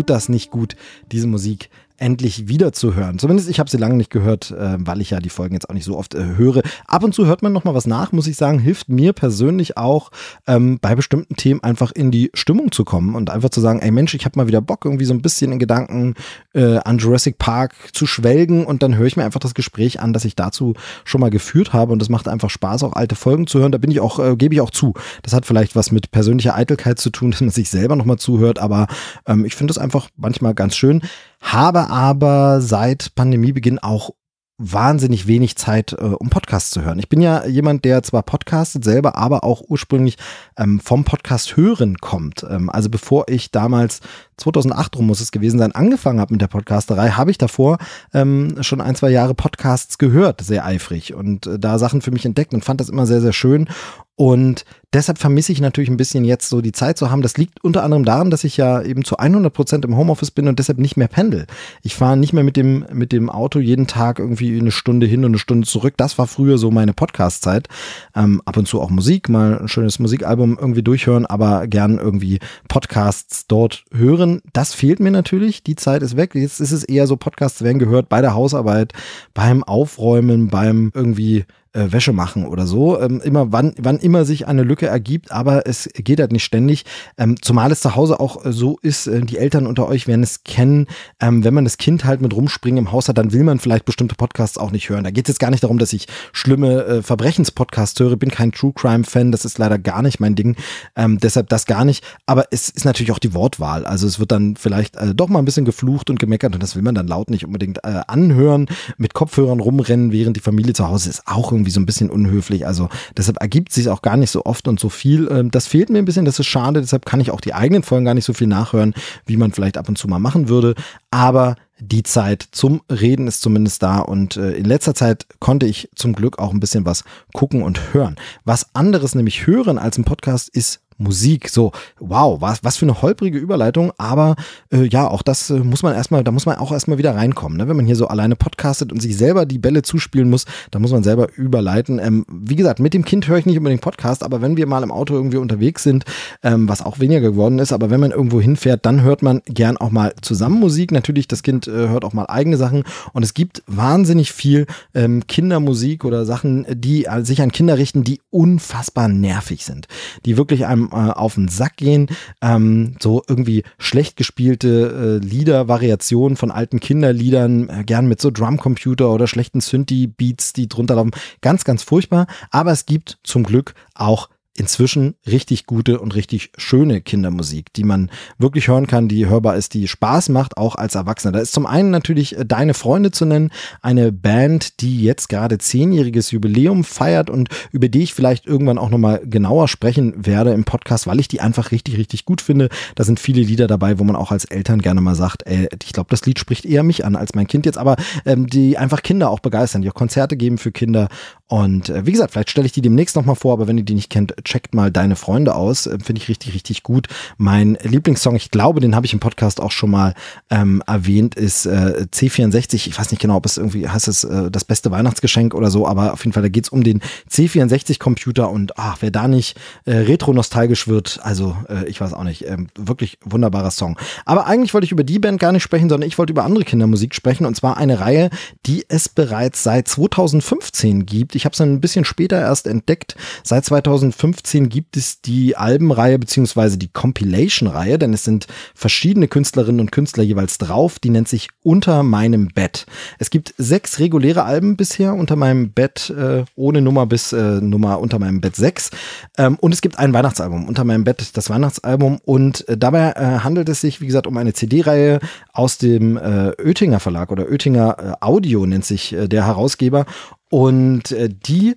[0.02, 0.74] Tut das nicht gut,
[1.12, 3.18] diese Musik endlich wieder zu hören.
[3.18, 5.74] Zumindest ich habe sie lange nicht gehört, äh, weil ich ja die Folgen jetzt auch
[5.74, 6.62] nicht so oft äh, höre.
[6.86, 9.76] Ab und zu hört man noch mal was nach, muss ich sagen, hilft mir persönlich
[9.76, 10.10] auch
[10.46, 13.90] ähm, bei bestimmten Themen einfach in die Stimmung zu kommen und einfach zu sagen, ey
[13.90, 16.14] Mensch, ich habe mal wieder Bock irgendwie so ein bisschen in Gedanken
[16.54, 20.12] äh, an Jurassic Park zu schwelgen und dann höre ich mir einfach das Gespräch an,
[20.12, 23.46] das ich dazu schon mal geführt habe und das macht einfach Spaß, auch alte Folgen
[23.46, 23.72] zu hören.
[23.72, 24.94] Da bin ich auch, äh, gebe ich auch zu.
[25.22, 28.18] Das hat vielleicht was mit persönlicher Eitelkeit zu tun, dass man sich selber noch mal
[28.18, 28.86] zuhört, aber
[29.26, 31.02] ähm, ich finde es einfach manchmal ganz schön
[31.42, 34.10] habe aber seit Pandemiebeginn auch
[34.58, 36.98] wahnsinnig wenig Zeit, äh, um Podcasts zu hören.
[36.98, 40.16] Ich bin ja jemand, der zwar podcastet selber, aber auch ursprünglich
[40.56, 42.46] ähm, vom Podcast hören kommt.
[42.48, 44.00] Ähm, also bevor ich damals
[44.36, 47.78] 2008 rum muss es gewesen sein, angefangen habe mit der Podcasterei, habe ich davor
[48.12, 52.24] ähm, schon ein, zwei Jahre Podcasts gehört, sehr eifrig und äh, da Sachen für mich
[52.24, 53.68] entdeckt und fand das immer sehr, sehr schön.
[54.14, 57.22] Und deshalb vermisse ich natürlich ein bisschen jetzt so die Zeit zu haben.
[57.22, 60.46] Das liegt unter anderem daran, dass ich ja eben zu 100 Prozent im Homeoffice bin
[60.48, 61.46] und deshalb nicht mehr pendel.
[61.82, 65.24] Ich fahre nicht mehr mit dem, mit dem Auto jeden Tag irgendwie eine Stunde hin
[65.24, 65.94] und eine Stunde zurück.
[65.96, 67.68] Das war früher so meine Podcast-Zeit.
[68.14, 72.38] Ähm, ab und zu auch Musik, mal ein schönes Musikalbum irgendwie durchhören, aber gern irgendwie
[72.68, 74.21] Podcasts dort hören.
[74.52, 75.62] Das fehlt mir natürlich.
[75.62, 76.34] Die Zeit ist weg.
[76.34, 78.92] Jetzt ist es eher so, Podcasts werden gehört bei der Hausarbeit,
[79.34, 83.00] beim Aufräumen, beim irgendwie äh, Wäsche machen oder so.
[83.00, 86.84] Ähm, immer wann, wann immer sich eine Lücke ergibt, aber es geht halt nicht ständig.
[87.18, 90.22] Ähm, zumal es zu Hause auch äh, so ist, äh, die Eltern unter euch werden
[90.22, 90.86] es kennen,
[91.20, 93.84] ähm, wenn man das Kind halt mit rumspringen im Haus hat, dann will man vielleicht
[93.84, 95.04] bestimmte Podcasts auch nicht hören.
[95.04, 98.52] Da geht es jetzt gar nicht darum, dass ich schlimme äh, Verbrechenspodcasts höre, bin kein
[98.52, 100.56] True Crime-Fan, das ist leider gar nicht mein Ding.
[100.96, 102.04] Ähm, deshalb das gar nicht.
[102.26, 103.86] Aber es ist natürlich auch die Wortwahl.
[103.86, 106.76] Also es wird dann vielleicht äh, doch mal ein bisschen geflucht und gemeckert und das
[106.76, 108.66] will man dann laut nicht unbedingt äh, anhören.
[108.98, 112.66] Mit Kopfhörern rumrennen, während die Familie zu Hause ist, auch irgendwie so ein bisschen unhöflich.
[112.66, 115.28] Also deshalb ergibt sich auch gar nicht so oft und so viel.
[115.30, 116.80] Ähm, das fehlt mir ein bisschen, das ist schade.
[116.80, 118.94] Deshalb kann ich auch die eigenen Folgen gar nicht so viel nachhören,
[119.26, 120.74] wie man vielleicht ab und zu mal machen würde.
[121.10, 125.90] Aber die Zeit zum Reden ist zumindest da und äh, in letzter Zeit konnte ich
[125.96, 127.02] zum Glück auch ein bisschen was
[127.34, 128.16] gucken und hören.
[128.44, 131.48] Was anderes nämlich hören als ein Podcast ist Musik.
[131.48, 134.36] So, wow, was, was für eine holprige Überleitung, aber
[134.72, 137.58] äh, ja, auch das äh, muss man erstmal, da muss man auch erstmal wieder reinkommen.
[137.58, 137.68] Ne?
[137.68, 140.92] Wenn man hier so alleine podcastet und sich selber die Bälle zuspielen muss, da muss
[140.92, 141.98] man selber überleiten.
[141.98, 144.82] Ähm, wie gesagt, mit dem Kind höre ich nicht unbedingt Podcast, aber wenn wir mal
[144.82, 146.04] im Auto irgendwie unterwegs sind,
[146.42, 149.76] ähm, was auch weniger geworden ist, aber wenn man irgendwo hinfährt, dann hört man gern
[149.76, 150.92] auch mal zusammen Musik.
[150.92, 155.26] Natürlich, das Kind äh, hört auch mal eigene Sachen und es gibt wahnsinnig viel ähm,
[155.26, 159.88] Kindermusik oder Sachen, die äh, sich an Kinder richten, die unfassbar nervig sind,
[160.24, 162.08] die wirklich einem äh, auf den Sack gehen.
[162.40, 168.30] Ähm, so irgendwie schlecht gespielte äh, Lieder, Variationen von alten Kinderliedern, äh, gern mit so
[168.30, 171.12] Drumcomputer oder schlechten Synthi-Beats, die drunter laufen.
[171.40, 172.26] Ganz, ganz furchtbar.
[172.50, 178.10] Aber es gibt zum Glück auch inzwischen richtig gute und richtig schöne Kindermusik, die man
[178.38, 181.32] wirklich hören kann, die hörbar ist, die Spaß macht, auch als Erwachsener.
[181.32, 185.56] Da ist zum einen natürlich äh, Deine Freunde zu nennen, eine Band, die jetzt gerade
[185.58, 190.64] zehnjähriges Jubiläum feiert und über die ich vielleicht irgendwann auch nochmal genauer sprechen werde im
[190.64, 192.68] Podcast, weil ich die einfach richtig, richtig gut finde.
[192.94, 195.92] Da sind viele Lieder dabei, wo man auch als Eltern gerne mal sagt, ey, ich
[195.92, 199.02] glaube, das Lied spricht eher mich an als mein Kind jetzt, aber ähm, die einfach
[199.02, 201.08] Kinder auch begeistern, die auch Konzerte geben für Kinder.
[201.52, 203.92] Und äh, wie gesagt, vielleicht stelle ich die demnächst nochmal vor, aber wenn ihr die
[203.92, 205.86] nicht kennt, checkt mal deine Freunde aus.
[205.86, 207.08] Äh, Finde ich richtig, richtig gut.
[207.36, 210.14] Mein Lieblingssong, ich glaube, den habe ich im Podcast auch schon mal
[210.48, 212.86] ähm, erwähnt, ist äh, C64.
[212.86, 215.86] Ich weiß nicht genau, ob es irgendwie heißt es äh, das beste Weihnachtsgeschenk oder so,
[215.86, 219.60] aber auf jeden Fall, da geht es um den C64-Computer und ach, wer da nicht
[219.84, 223.98] äh, retro-nostalgisch wird, also äh, ich weiß auch nicht, äh, wirklich wunderbarer Song.
[224.24, 226.64] Aber eigentlich wollte ich über die Band gar nicht sprechen, sondern ich wollte über andere
[226.64, 228.30] Kindermusik sprechen und zwar eine Reihe,
[228.64, 231.34] die es bereits seit 2015 gibt.
[231.34, 233.16] Ich habe es ein bisschen später erst entdeckt.
[233.42, 239.92] Seit 2015 gibt es die Albenreihe beziehungsweise die Compilation-Reihe, denn es sind verschiedene Künstlerinnen und
[239.92, 240.98] Künstler jeweils drauf.
[240.98, 242.86] Die nennt sich Unter meinem Bett.
[243.18, 248.00] Es gibt sechs reguläre Alben bisher unter meinem Bett, äh, ohne Nummer bis äh, Nummer
[248.00, 248.90] unter meinem Bett sechs.
[249.38, 252.18] Ähm, und es gibt ein Weihnachtsalbum unter meinem Bett, das Weihnachtsalbum.
[252.24, 255.20] Und äh, dabei äh, handelt es sich, wie gesagt, um eine CD-Reihe
[255.52, 260.06] aus dem äh, Oettinger Verlag oder Oettinger äh, Audio nennt sich der Herausgeber.
[260.52, 261.76] Und äh, die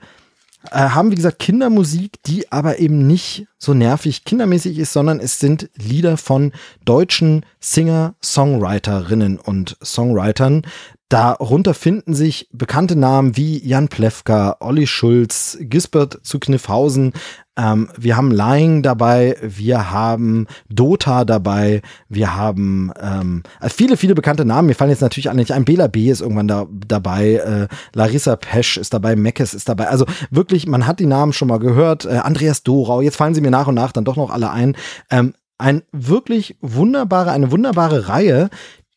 [0.69, 5.39] äh, haben, wie gesagt, Kindermusik, die aber eben nicht so nervig kindermäßig ist, sondern es
[5.39, 6.51] sind Lieder von
[6.83, 10.63] deutschen Singer-Songwriterinnen und Songwritern.
[11.09, 17.13] Darunter finden sich bekannte Namen wie Jan Plewka, Olli Schulz, Gisbert zu Kniffhausen,
[17.57, 24.13] ähm, wir haben Lying dabei, wir haben Dota dabei, wir haben ähm, also viele, viele
[24.13, 24.67] bekannte Namen.
[24.67, 25.63] Mir fallen jetzt natürlich alle nicht ein.
[25.63, 29.87] Bela B ist irgendwann da, dabei, äh, Larissa Pesch ist dabei, Meckes ist dabei.
[29.87, 32.05] Also wirklich, man hat die Namen schon mal gehört.
[32.05, 34.75] Äh, Andreas Dorau, jetzt fallen sie mir nach und nach dann doch noch alle ein.
[35.09, 38.49] Ähm, ein wirklich wunderbare, eine wunderbare Reihe,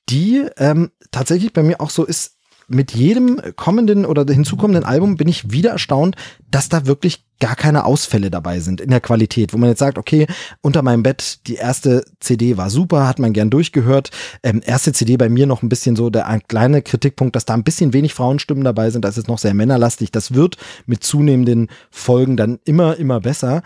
[0.09, 5.27] die ähm, tatsächlich bei mir auch so ist, mit jedem kommenden oder hinzukommenden Album bin
[5.27, 6.17] ich wieder erstaunt,
[6.51, 9.97] dass da wirklich gar keine Ausfälle dabei sind in der Qualität, wo man jetzt sagt,
[9.97, 10.27] okay,
[10.61, 14.11] unter meinem Bett, die erste CD war super, hat man gern durchgehört.
[14.43, 17.55] Ähm, erste CD bei mir noch ein bisschen so der ein kleine Kritikpunkt, dass da
[17.55, 20.13] ein bisschen wenig Frauenstimmen dabei sind, das ist noch sehr männerlastig.
[20.13, 23.63] Das wird mit zunehmenden Folgen dann immer, immer besser.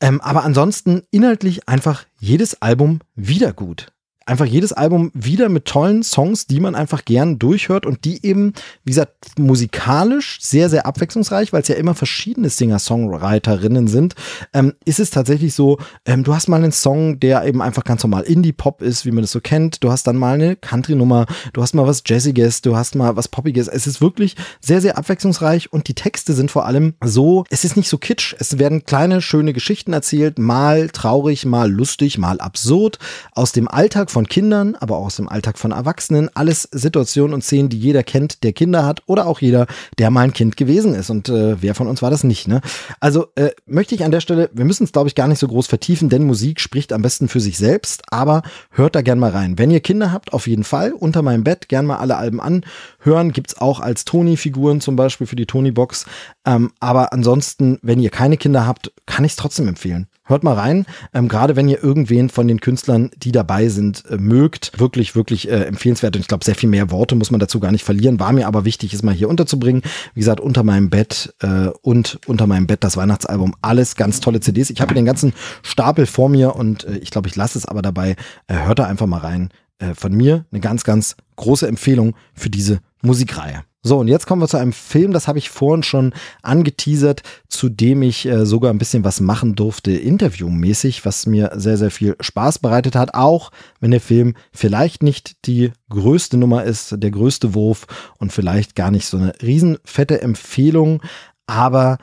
[0.00, 3.92] Ähm, aber ansonsten inhaltlich einfach jedes Album wieder gut
[4.26, 8.52] einfach jedes Album wieder mit tollen Songs, die man einfach gern durchhört und die eben,
[8.84, 14.14] wie gesagt, musikalisch sehr, sehr abwechslungsreich, weil es ja immer verschiedene Singer-Songwriterinnen sind,
[14.52, 18.02] ähm, ist es tatsächlich so, ähm, du hast mal einen Song, der eben einfach ganz
[18.02, 21.62] normal Indie-Pop ist, wie man das so kennt, du hast dann mal eine Country-Nummer, du
[21.62, 25.72] hast mal was Jazziges, du hast mal was Poppiges, es ist wirklich sehr, sehr abwechslungsreich
[25.72, 29.20] und die Texte sind vor allem so, es ist nicht so kitsch, es werden kleine,
[29.20, 32.98] schöne Geschichten erzählt, mal traurig, mal lustig, mal absurd,
[33.32, 36.30] aus dem Alltag von Kindern, aber auch aus dem Alltag von Erwachsenen.
[36.34, 39.66] Alles Situationen und Szenen, die jeder kennt, der Kinder hat oder auch jeder,
[39.98, 41.10] der mal ein Kind gewesen ist.
[41.10, 42.46] Und äh, wer von uns war das nicht?
[42.46, 42.60] Ne?
[43.00, 45.48] Also äh, möchte ich an der Stelle, wir müssen es glaube ich gar nicht so
[45.48, 48.02] groß vertiefen, denn Musik spricht am besten für sich selbst.
[48.10, 49.58] Aber hört da gern mal rein.
[49.58, 53.32] Wenn ihr Kinder habt, auf jeden Fall unter meinem Bett gern mal alle Alben anhören.
[53.32, 56.06] Gibt's auch als Toni-Figuren zum Beispiel für die Toni-Box.
[56.44, 60.06] Ähm, aber ansonsten, wenn ihr keine Kinder habt, kann ich es trotzdem empfehlen.
[60.24, 64.18] Hört mal rein, ähm, gerade wenn ihr irgendwen von den Künstlern, die dabei sind, äh,
[64.18, 64.78] mögt.
[64.78, 66.14] Wirklich, wirklich äh, empfehlenswert.
[66.14, 68.20] Und ich glaube, sehr viel mehr Worte muss man dazu gar nicht verlieren.
[68.20, 69.82] War mir aber wichtig, es mal hier unterzubringen.
[70.14, 73.56] Wie gesagt, unter meinem Bett äh, und unter meinem Bett das Weihnachtsalbum.
[73.62, 74.70] Alles ganz tolle CDs.
[74.70, 75.32] Ich habe den ganzen
[75.62, 78.14] Stapel vor mir und äh, ich glaube, ich lasse es aber dabei.
[78.46, 79.48] Äh, hört da einfach mal rein.
[79.78, 83.64] Äh, von mir eine ganz, ganz große Empfehlung für diese Musikreihe.
[83.84, 87.68] So, und jetzt kommen wir zu einem Film, das habe ich vorhin schon angeteasert, zu
[87.68, 92.14] dem ich äh, sogar ein bisschen was machen durfte, interviewmäßig, was mir sehr, sehr viel
[92.20, 97.54] Spaß bereitet hat, auch wenn der Film vielleicht nicht die größte Nummer ist, der größte
[97.54, 101.02] Wurf und vielleicht gar nicht so eine riesenfette Empfehlung,
[101.48, 101.98] aber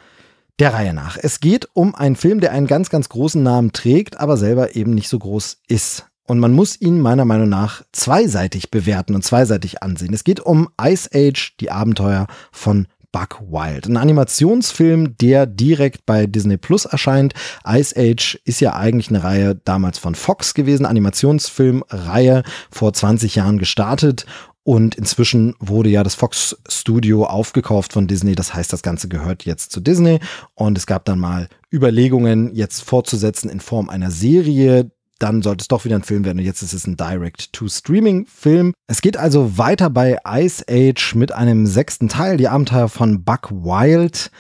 [0.60, 1.18] der Reihe nach.
[1.18, 4.94] Es geht um einen Film, der einen ganz, ganz großen Namen trägt, aber selber eben
[4.94, 6.09] nicht so groß ist.
[6.30, 10.14] Und man muss ihn meiner Meinung nach zweiseitig bewerten und zweiseitig ansehen.
[10.14, 13.88] Es geht um Ice Age, die Abenteuer von Buck Wild.
[13.88, 17.34] Ein Animationsfilm, der direkt bei Disney Plus erscheint.
[17.68, 23.58] Ice Age ist ja eigentlich eine Reihe damals von Fox gewesen, Animationsfilmreihe vor 20 Jahren
[23.58, 24.28] gestartet.
[24.62, 28.36] Und inzwischen wurde ja das Fox Studio aufgekauft von Disney.
[28.36, 30.20] Das heißt, das Ganze gehört jetzt zu Disney.
[30.54, 35.68] Und es gab dann mal Überlegungen, jetzt fortzusetzen in Form einer Serie dann sollte es
[35.68, 36.40] doch wieder ein Film werden.
[36.40, 38.74] Und jetzt ist es ein Direct-to-Streaming-Film.
[38.88, 43.52] Es geht also weiter bei Ice Age mit einem sechsten Teil, die Abenteuer von Buck
[43.52, 44.32] Wild.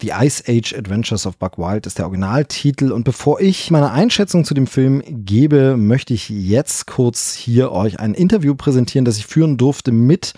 [0.00, 2.92] The Ice Age Adventures of Buck Wild ist der Originaltitel.
[2.92, 7.98] Und bevor ich meine Einschätzung zu dem Film gebe, möchte ich jetzt kurz hier euch
[7.98, 10.34] ein Interview präsentieren, das ich führen durfte mit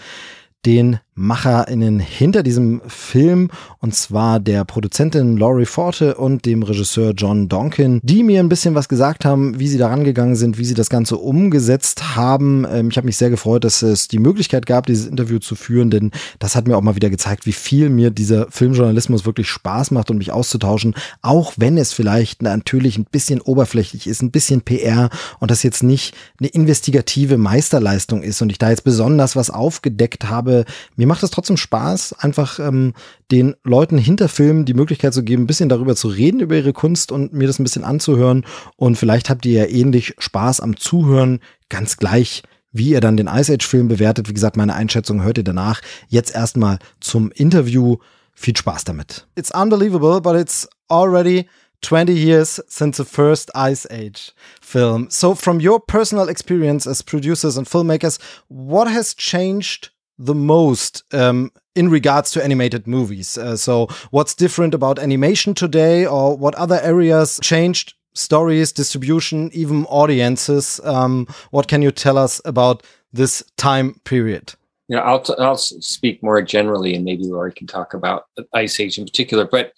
[0.64, 7.48] den MacherInnen hinter diesem Film und zwar der Produzentin Laurie Forte und dem Regisseur John
[7.48, 10.74] Donkin, die mir ein bisschen was gesagt haben, wie sie daran gegangen sind, wie sie
[10.74, 12.66] das Ganze umgesetzt haben.
[12.70, 15.90] Ähm, ich habe mich sehr gefreut, dass es die Möglichkeit gab, dieses Interview zu führen,
[15.90, 19.90] denn das hat mir auch mal wieder gezeigt, wie viel mir dieser Filmjournalismus wirklich Spaß
[19.90, 24.62] macht und mich auszutauschen, auch wenn es vielleicht natürlich ein bisschen oberflächlich ist, ein bisschen
[24.62, 29.50] PR und das jetzt nicht eine investigative Meisterleistung ist und ich da jetzt besonders was
[29.50, 30.64] aufgedeckt habe.
[31.00, 32.92] Mir macht es trotzdem Spaß, einfach ähm,
[33.32, 36.74] den Leuten hinter Filmen die Möglichkeit zu geben, ein bisschen darüber zu reden, über ihre
[36.74, 38.44] Kunst und mir das ein bisschen anzuhören.
[38.76, 43.28] Und vielleicht habt ihr ja ähnlich Spaß am Zuhören, ganz gleich, wie ihr dann den
[43.28, 44.28] Ice Age-Film bewertet.
[44.28, 45.80] Wie gesagt, meine Einschätzung hört ihr danach.
[46.08, 47.96] Jetzt erstmal zum Interview.
[48.34, 49.26] Viel Spaß damit.
[49.36, 51.48] It's unbelievable, but it's already
[51.80, 55.06] 20 years since the first Ice Age film.
[55.08, 61.50] So, from your personal experience as producers and filmmakers, what has changed the most um,
[61.74, 63.38] in regards to animated movies?
[63.38, 67.94] Uh, so, what's different about animation today, or what other areas changed?
[68.12, 70.80] Stories, distribution, even audiences.
[70.84, 74.54] Um, what can you tell us about this time period?
[74.88, 78.98] Yeah, I'll t- I'll speak more generally, and maybe Laurie can talk about Ice Age
[78.98, 79.44] in particular.
[79.44, 79.72] But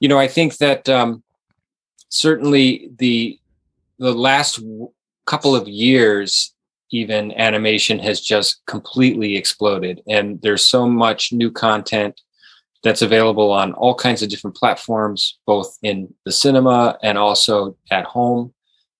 [0.00, 1.22] you know, I think that um,
[2.08, 3.38] certainly the
[3.98, 4.60] the last
[5.24, 6.52] couple of years
[6.90, 10.00] even animation has just completely exploded.
[10.08, 12.20] And there's so much new content
[12.82, 18.04] that's available on all kinds of different platforms both in the cinema and also at
[18.04, 18.52] home.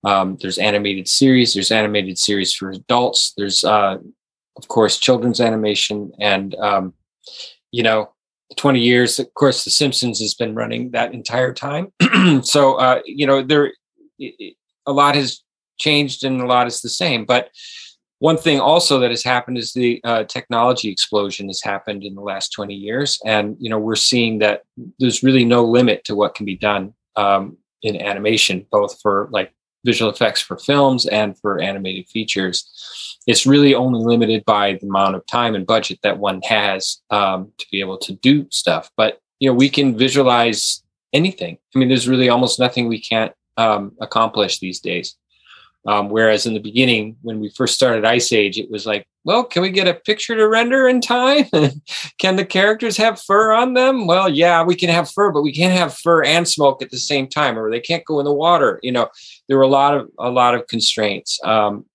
[0.04, 3.96] Um, there's animated series there's animated series for adults there's uh,
[4.56, 6.94] of course children's animation and um,
[7.72, 8.12] you know
[8.56, 11.92] 20 years of course the simpsons has been running that entire time.
[12.42, 13.72] So uh, you know there
[14.18, 15.42] a lot has
[15.78, 17.24] changed and a lot is the same.
[17.24, 17.50] But
[18.18, 22.22] one thing also that has happened is the uh, technology explosion has happened in the
[22.22, 23.20] last 20 years.
[23.26, 24.62] And, you know, we're seeing that
[24.98, 29.52] there's really no limit to what can be done um, in animation, both for like
[29.84, 33.20] visual effects for films and for animated features.
[33.26, 37.52] It's really only limited by the amount of time and budget that one has um,
[37.58, 38.90] to be able to do stuff.
[38.96, 41.58] But you know, we can visualize anything.
[41.74, 45.16] I mean, there's really almost nothing we can't um, accomplish these days.
[45.86, 49.44] Um, whereas in the beginning, when we first started Ice Age, it was like, well,
[49.44, 51.46] can we get a picture to render in time?
[52.18, 54.06] can the characters have fur on them?
[54.06, 56.98] Well, yeah, we can have fur, but we can't have fur and smoke at the
[56.98, 58.80] same time, or they can't go in the water.
[58.82, 59.08] You know,
[59.48, 61.86] there were a lot of a lot of constraints um,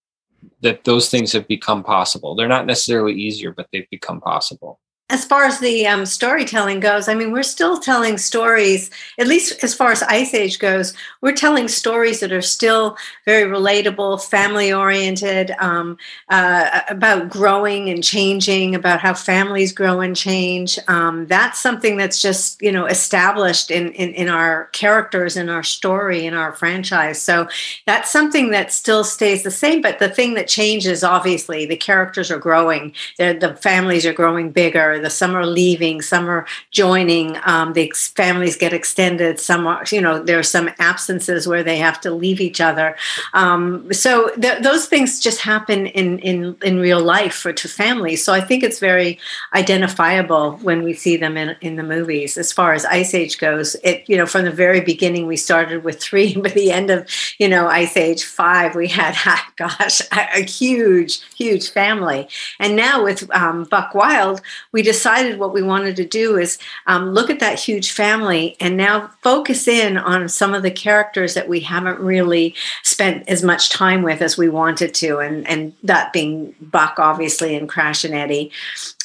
[0.62, 2.36] that those things have become possible.
[2.36, 4.80] They're not necessarily easier, but they've become possible
[5.12, 9.62] as far as the um, storytelling goes, I mean, we're still telling stories, at least
[9.62, 12.96] as far as Ice Age goes, we're telling stories that are still
[13.26, 15.98] very relatable, family oriented, um,
[16.30, 20.80] uh, about growing and changing, about how families grow and change.
[20.88, 25.64] Um, that's something that's just, you know, established in, in, in our characters, in our
[25.64, 27.22] story, in our franchise.
[27.22, 27.50] So
[27.86, 29.82] that's something that still stays the same.
[29.82, 34.52] But the thing that changes, obviously, the characters are growing, They're, the families are growing
[34.52, 37.38] bigger some are leaving, some are joining.
[37.46, 39.40] Um, the ex- families get extended.
[39.40, 42.96] Some are, you know, there are some absences where they have to leave each other.
[43.34, 48.24] Um, so th- those things just happen in in in real life for to families.
[48.24, 49.20] So I think it's very
[49.54, 52.38] identifiable when we see them in in the movies.
[52.38, 55.84] As far as Ice Age goes, it you know from the very beginning we started
[55.84, 59.16] with three, by the end of you know Ice Age five we had
[59.58, 62.28] gosh a, a huge huge family,
[62.60, 67.12] and now with um, Buck Wild we decided what we wanted to do is um,
[67.12, 71.48] look at that huge family and now focus in on some of the characters that
[71.48, 76.12] we haven't really spent as much time with as we wanted to, and and that
[76.12, 78.52] being Buck, obviously, and Crash and Eddie,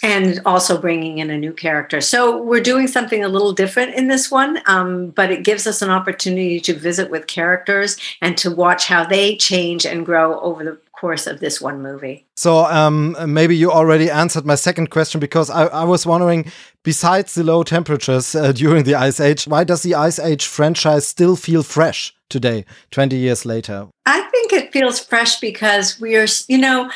[0.03, 2.01] and also bringing in a new character.
[2.01, 5.83] So we're doing something a little different in this one, um, but it gives us
[5.83, 10.65] an opportunity to visit with characters and to watch how they change and grow over
[10.65, 12.27] the course of this one movie.
[12.37, 16.51] So um, maybe you already answered my second question because I, I was wondering,
[16.83, 21.07] besides the low temperatures uh, during the Ice Age, why does the Ice Age franchise
[21.07, 23.89] still feel fresh today, 20 years later?
[24.07, 26.91] I think it feels fresh because we are, you know,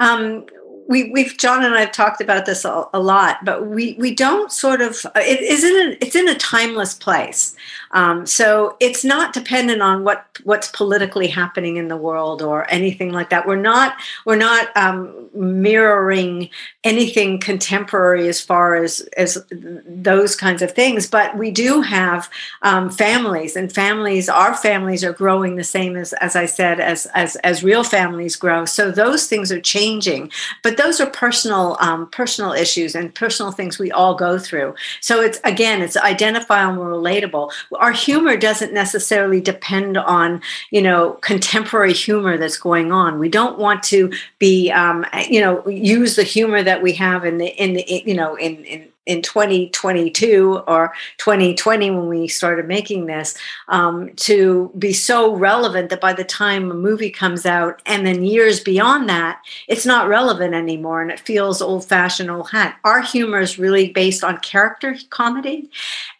[0.00, 0.46] um,
[0.88, 4.14] we, we've John and I have talked about this a, a, lot, but we we
[4.14, 7.56] don't sort of it is in it's in a timeless place.
[7.92, 13.12] Um, so it's not dependent on what what's politically happening in the world or anything
[13.12, 13.46] like that.
[13.46, 16.50] We're not we're not um, mirroring
[16.84, 21.06] anything contemporary as far as as those kinds of things.
[21.08, 22.28] But we do have
[22.62, 27.06] um, families, and families our families are growing the same as as I said as
[27.14, 28.64] as as real families grow.
[28.64, 30.30] So those things are changing,
[30.62, 34.74] but those are personal um, personal issues and personal things we all go through.
[35.00, 41.12] So it's again it's identifiable, and relatable our humor doesn't necessarily depend on you know
[41.22, 43.18] contemporary humor that's going on.
[43.18, 47.38] We don't want to be um, you know use the humor that we have in
[47.38, 53.06] the in the you know in in in 2022 or 2020 when we started making
[53.06, 53.36] this
[53.68, 58.24] um, to be so relevant that by the time a movie comes out and then
[58.24, 63.00] years beyond that it's not relevant anymore and it feels old fashioned old hat our
[63.00, 65.70] humor is really based on character comedy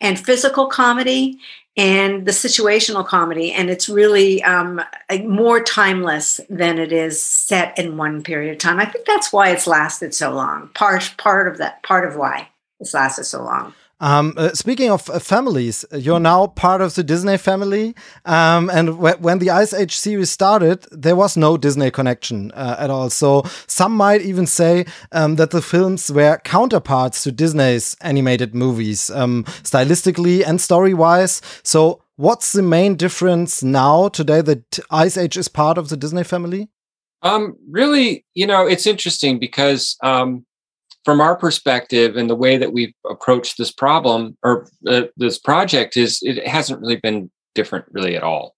[0.01, 1.39] and physical comedy
[1.77, 4.81] and the situational comedy and it's really um,
[5.25, 8.79] more timeless than it is set in one period of time.
[8.79, 10.69] I think that's why it's lasted so long.
[10.69, 12.49] Part part of that part of why
[12.81, 17.03] it's lasted so long um, uh, speaking of uh, families, you're now part of the
[17.03, 17.95] Disney family.
[18.27, 22.91] Um, and when the Ice Age series started, there was no Disney connection uh, at
[22.91, 23.09] all.
[23.09, 29.09] So some might even say um, that the films were counterparts to Disney's animated movies,
[29.11, 31.41] um, stylistically and story wise.
[31.63, 36.25] So, what's the main difference now, today, that Ice Age is part of the Disney
[36.25, 36.69] family?
[37.23, 40.45] Um, really, you know, it's interesting because um,
[41.07, 45.97] from our perspective and the way that we've approached this problem or uh, this project
[45.97, 48.55] is it hasn't really been different really at all.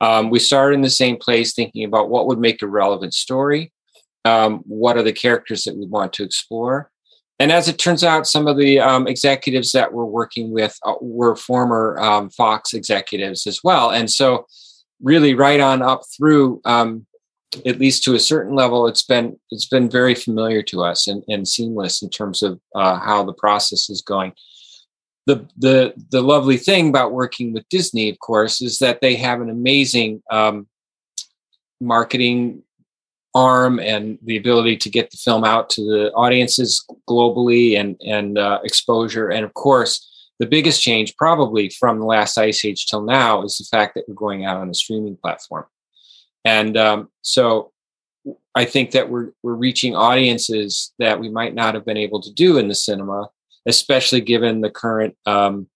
[0.00, 3.70] Um, we started in the same place thinking about what would make a relevant story
[4.24, 6.90] um, what are the characters that we want to explore.
[7.38, 10.94] And as it turns out some of the um, executives that we're working with uh,
[11.00, 13.90] were former um, fox executives as well.
[13.90, 14.46] And so
[15.02, 17.06] really right on up through um,
[17.66, 21.22] at least to a certain level, it's been it's been very familiar to us and,
[21.28, 24.32] and seamless in terms of uh, how the process is going.
[25.26, 29.40] The the the lovely thing about working with Disney, of course, is that they have
[29.40, 30.66] an amazing um,
[31.80, 32.62] marketing
[33.34, 38.38] arm and the ability to get the film out to the audiences globally and and
[38.38, 39.28] uh, exposure.
[39.28, 43.58] And of course, the biggest change probably from the last Ice Age till now is
[43.58, 45.66] the fact that we're going out on a streaming platform.
[46.44, 47.72] And um, so
[48.54, 52.32] I think that we're we're reaching audiences that we might not have been able to
[52.32, 53.28] do in the cinema,
[53.66, 55.68] especially given the current um,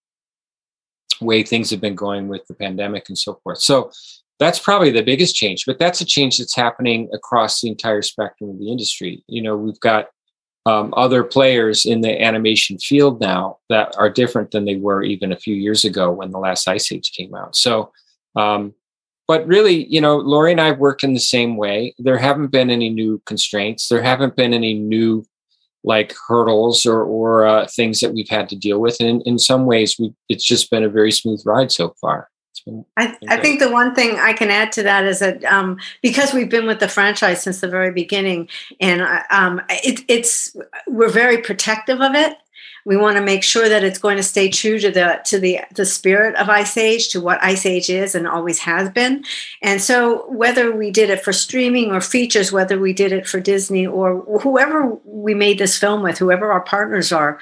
[1.20, 3.58] way things have been going with the pandemic and so forth.
[3.58, 3.90] So
[4.38, 8.50] that's probably the biggest change, but that's a change that's happening across the entire spectrum
[8.50, 9.24] of the industry.
[9.28, 10.08] You know, we've got
[10.66, 15.32] um, other players in the animation field now that are different than they were even
[15.32, 17.56] a few years ago when the last Ice Age came out.
[17.56, 17.92] So,
[18.34, 18.74] um,
[19.28, 21.94] but really, you know, Laurie and I work in the same way.
[21.98, 23.88] There haven't been any new constraints.
[23.88, 25.24] There haven't been any new
[25.84, 28.98] like hurdles or or uh, things that we've had to deal with.
[29.00, 32.28] And in, in some ways, we it's just been a very smooth ride so far.
[32.96, 36.32] I, I, think the one thing I can add to that is that um, because
[36.32, 38.48] we've been with the franchise since the very beginning,
[38.80, 40.56] and uh, um, it, it's
[40.88, 42.36] we're very protective of it.
[42.86, 45.58] We want to make sure that it's going to stay true to the to the
[45.74, 49.24] the spirit of Ice Age, to what Ice Age is and always has been.
[49.60, 53.40] And so, whether we did it for streaming or features, whether we did it for
[53.40, 57.40] Disney or whoever we made this film with, whoever our partners are,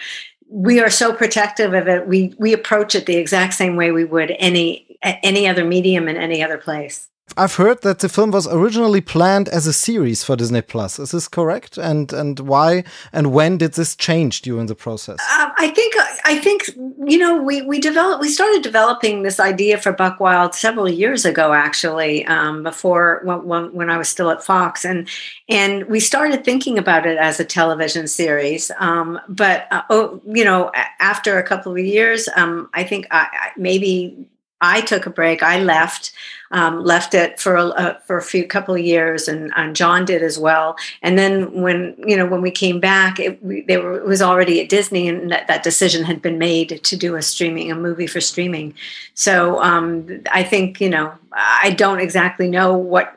[0.49, 2.09] we are so protective of it.
[2.09, 6.17] We we approach it the exact same way we would any any other medium in
[6.17, 7.11] any other place.
[7.37, 10.99] I've heard that the film was originally planned as a series for Disney Plus.
[10.99, 11.77] Is this correct?
[11.77, 15.19] And and why and when did this change during the process?
[15.33, 16.69] Uh, I think I think
[17.09, 21.25] you know we we developed we started developing this idea for Buck Wild several years
[21.25, 25.09] ago, actually, um, before when, when I was still at Fox, and
[25.49, 28.71] and we started thinking about it as a television series.
[28.79, 33.51] Um, but uh, oh, you know, after a couple of years, um, I think I,
[33.57, 34.29] maybe
[34.61, 35.43] I took a break.
[35.43, 36.13] I left,
[36.51, 40.05] um, left it for a, uh, for a few couple of years, and, and, John
[40.05, 40.77] did as well.
[41.03, 44.23] And then when you know when we came back, it, we, they were it was
[44.23, 47.75] already at Disney, and that, that decision had been made to do a streaming a
[47.75, 48.75] movie for streaming.
[49.15, 53.13] So um, I think you know I don't exactly know what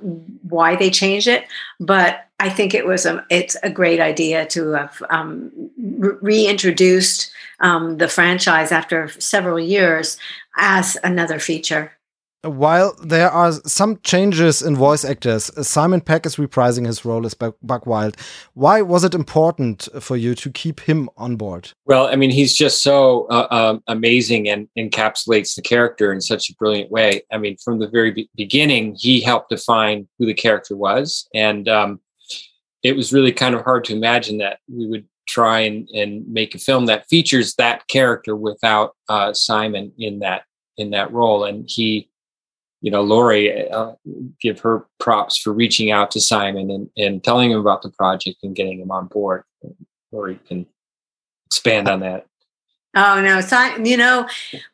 [0.49, 1.45] why they changed it,
[1.79, 7.31] but I think it was a it's a great idea to have um, re- reintroduced
[7.60, 10.17] um, the franchise after several years
[10.57, 11.96] as another feature.
[12.43, 17.34] While there are some changes in voice actors, Simon Pegg is reprising his role as
[17.34, 18.15] Buck Wild.
[18.54, 21.71] Why was it important for you to keep him on board?
[21.86, 26.50] Well, I mean, he's just so uh, um, amazing and encapsulates the character in such
[26.50, 27.23] a brilliant way.
[27.32, 31.28] I mean, from the very be beginning, he helped define who the character was.
[31.34, 32.00] And um,
[32.84, 36.56] it was really kind of hard to imagine that we would try and, and make
[36.56, 40.43] a film that features that character without uh, Simon in that
[40.78, 41.43] in that role.
[41.43, 42.10] And he,
[42.88, 43.95] you know, Laurie, uh,
[44.39, 48.38] give her props for reaching out to Simon and, and telling him about the project
[48.43, 49.43] and getting him on board.
[50.13, 50.65] Lori can
[51.47, 52.28] expand on that.
[52.99, 53.86] Oh no, Simon!
[53.86, 54.27] You know,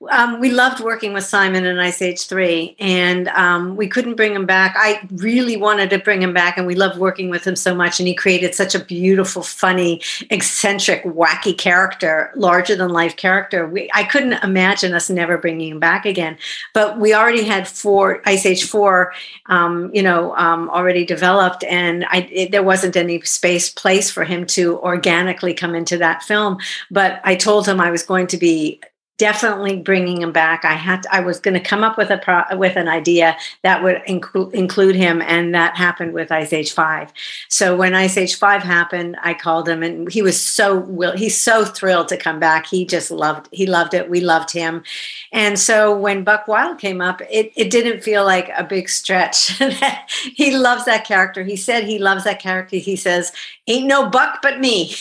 [0.10, 4.34] um, we loved working with Simon in Ice Age Three, and um, we couldn't bring
[4.34, 4.78] him back.
[4.78, 8.00] I really wanted to bring him back, and we loved working with him so much.
[8.00, 13.68] And he created such a beautiful, funny, eccentric, wacky character, larger than life character.
[13.68, 16.38] We, I couldn't imagine us never bringing him back again.
[16.72, 19.14] But we already had four Ice Age Four,
[19.48, 24.24] um, you know, um, already developed, and I, it, there wasn't any space place for
[24.24, 26.60] him to organically come into that film.
[26.90, 28.82] But I told him I was going to be
[29.20, 30.66] definitely bringing him back.
[30.66, 33.38] I had to, I was going to come up with a pro, with an idea
[33.62, 37.14] that would include include him, and that happened with Ice Age Five.
[37.48, 41.40] So when Ice Age Five happened, I called him, and he was so will he's
[41.40, 42.66] so thrilled to come back.
[42.66, 44.10] He just loved he loved it.
[44.10, 44.84] We loved him,
[45.32, 49.62] and so when Buck Wild came up, it it didn't feel like a big stretch.
[50.34, 51.44] he loves that character.
[51.44, 52.78] He said he loves that character.
[52.78, 53.32] He says,
[53.68, 54.96] "Ain't no Buck but me."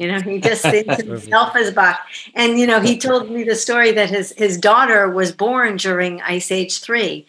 [0.00, 2.00] You know, he just thinks himself as Buck.
[2.34, 6.22] And you know, he told me the story that his his daughter was born during
[6.22, 7.26] Ice Age three,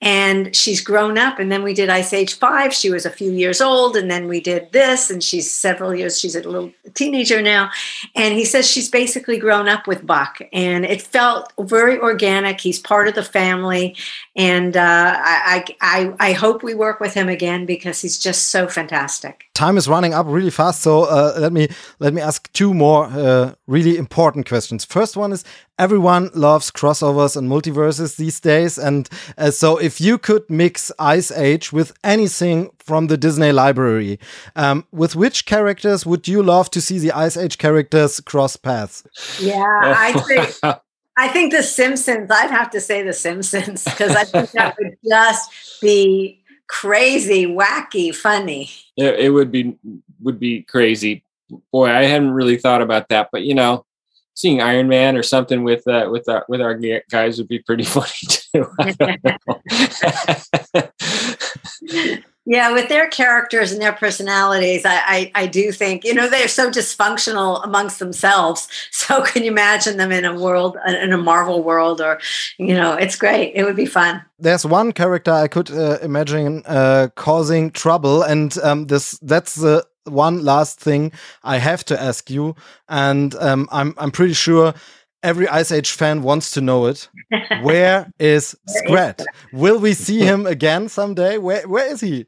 [0.00, 1.38] and she's grown up.
[1.38, 2.72] And then we did Ice Age five.
[2.72, 6.18] She was a few years old, and then we did this, and she's several years.
[6.18, 7.70] She's a little teenager now,
[8.16, 12.58] and he says she's basically grown up with Buck, and it felt very organic.
[12.58, 13.96] He's part of the family,
[14.36, 18.66] and uh, I, I I hope we work with him again because he's just so
[18.66, 19.44] fantastic.
[19.54, 21.68] Time is running up really fast, so uh, let me
[22.00, 24.84] let me ask two more uh, really important questions.
[24.84, 25.44] First one is
[25.78, 29.08] everyone loves crossovers and multiverses these days, and
[29.38, 34.18] uh, so if you could mix Ice Age with anything from the Disney library,
[34.56, 39.04] um, with which characters would you love to see the Ice Age characters cross paths?
[39.40, 40.80] Yeah, I think
[41.16, 42.30] I think The Simpsons.
[42.30, 45.50] I'd have to say The Simpsons because I think that would just
[45.80, 48.70] be crazy, wacky, funny.
[48.96, 49.76] It, it would be
[50.20, 51.24] would be crazy.
[51.72, 53.84] Boy, I hadn't really thought about that, but you know,
[54.34, 56.78] seeing Iron Man or something with uh, with our with our
[57.10, 58.66] guys would be pretty funny too.
[62.46, 66.48] yeah, with their characters and their personalities, I, I, I do think you know they're
[66.48, 68.68] so dysfunctional amongst themselves.
[69.04, 72.20] So can you imagine them in a world in a Marvel world, or
[72.58, 73.52] you know, it's great.
[73.54, 74.22] It would be fun.
[74.38, 79.86] There's one character I could uh, imagine uh, causing trouble, and um, this that's the
[80.04, 82.56] one last thing I have to ask you,
[82.88, 84.72] and um, I'm I'm pretty sure
[85.22, 87.08] every Ice Age fan wants to know it.
[87.62, 89.24] Where is Scrat?
[89.52, 91.38] Will we see him again someday?
[91.38, 92.26] Where where is he?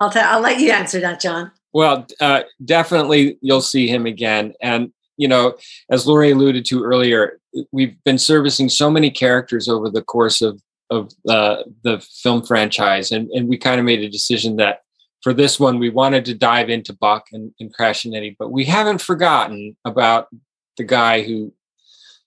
[0.00, 0.28] I'll tell.
[0.28, 1.52] I'll let you answer that, John.
[1.72, 5.56] Well, uh, definitely you'll see him again, and you know,
[5.90, 7.38] as Lori alluded to earlier,
[7.72, 13.12] we've been servicing so many characters over the course of of uh, the film franchise,
[13.12, 14.80] and and we kind of made a decision that
[15.22, 18.50] for this one, we wanted to dive into Buck and, and Crash and Eddie, but
[18.50, 20.28] we haven't forgotten about
[20.76, 21.52] the guy who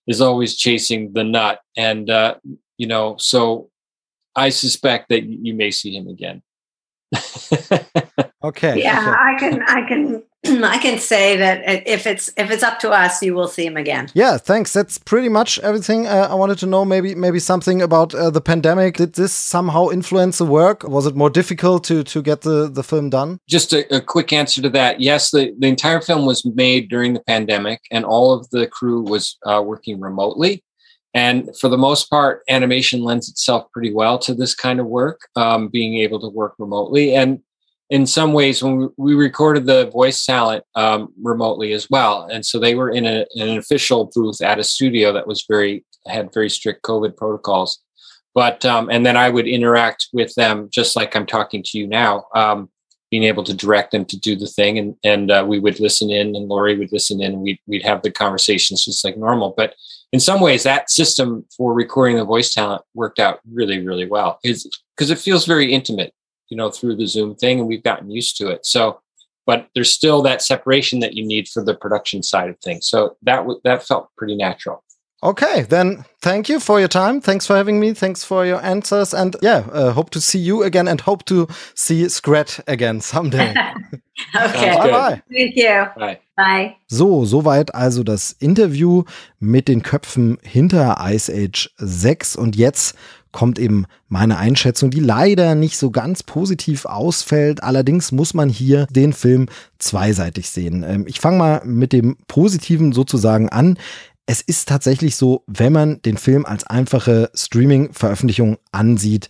[0.08, 1.62] is always chasing the nut.
[1.76, 2.36] And, uh,
[2.78, 3.70] you know, so
[4.36, 6.44] I suspect that you may see him again.
[8.44, 8.82] okay.
[8.82, 9.10] Yeah, okay.
[9.10, 10.24] I can, I can
[10.64, 13.78] I can say that if it's if it's up to us, you will see him
[13.78, 14.10] again.
[14.14, 14.74] Yeah, thanks.
[14.74, 16.84] That's pretty much everything uh, I wanted to know.
[16.84, 18.98] Maybe maybe something about uh, the pandemic.
[18.98, 20.84] Did this somehow influence the work?
[20.84, 23.40] Was it more difficult to to get the the film done?
[23.48, 25.00] Just a, a quick answer to that.
[25.00, 29.02] Yes, the the entire film was made during the pandemic, and all of the crew
[29.02, 30.62] was uh, working remotely.
[31.14, 35.22] And for the most part, animation lends itself pretty well to this kind of work,
[35.36, 37.16] um, being able to work remotely.
[37.16, 37.42] And
[37.90, 42.28] in some ways when we recorded the voice talent um, remotely as well.
[42.32, 45.86] And so they were in, a, an official booth at a studio that was very
[46.08, 47.80] had very strict covid protocols.
[48.34, 51.86] But um, and then i would interact with them just like i'm talking to you
[51.86, 52.70] now um,
[53.14, 54.80] being able to direct them to do the thing.
[54.80, 57.34] And and uh, we would listen in and Lori would listen in.
[57.34, 59.54] And we'd, we'd have the conversations just like normal.
[59.56, 59.76] But
[60.14, 64.40] in some ways that system for recording the voice talent worked out really really well
[64.42, 66.14] because it feels very intimate
[66.54, 68.64] you know, through the Zoom thing, and we've gotten used to it.
[68.64, 69.02] So,
[69.48, 72.88] but there's still that separation that you need for the production side of things.
[72.88, 74.84] So that w- that felt pretty natural.
[75.24, 77.22] Okay, then thank you for your time.
[77.22, 77.94] Thanks for having me.
[77.94, 79.14] Thanks for your answers.
[79.14, 83.52] And yeah, uh, hope to see you again and hope to see Scrat again someday.
[84.36, 84.76] okay.
[84.76, 85.22] Bye bye.
[85.32, 85.86] Thank you.
[85.96, 86.20] Bye.
[86.36, 86.76] Bye.
[86.88, 89.04] So, soweit also das Interview
[89.40, 92.36] mit den Köpfen hinter Ice Age 6.
[92.36, 92.98] Und jetzt
[93.32, 97.64] kommt eben meine Einschätzung, die leider nicht so ganz positiv ausfällt.
[97.64, 99.48] Allerdings muss man hier den Film
[99.80, 100.84] zweiseitig sehen.
[100.88, 103.78] Ähm, ich fange mal mit dem Positiven sozusagen an.
[104.26, 109.30] Es ist tatsächlich so, wenn man den Film als einfache Streaming-Veröffentlichung ansieht,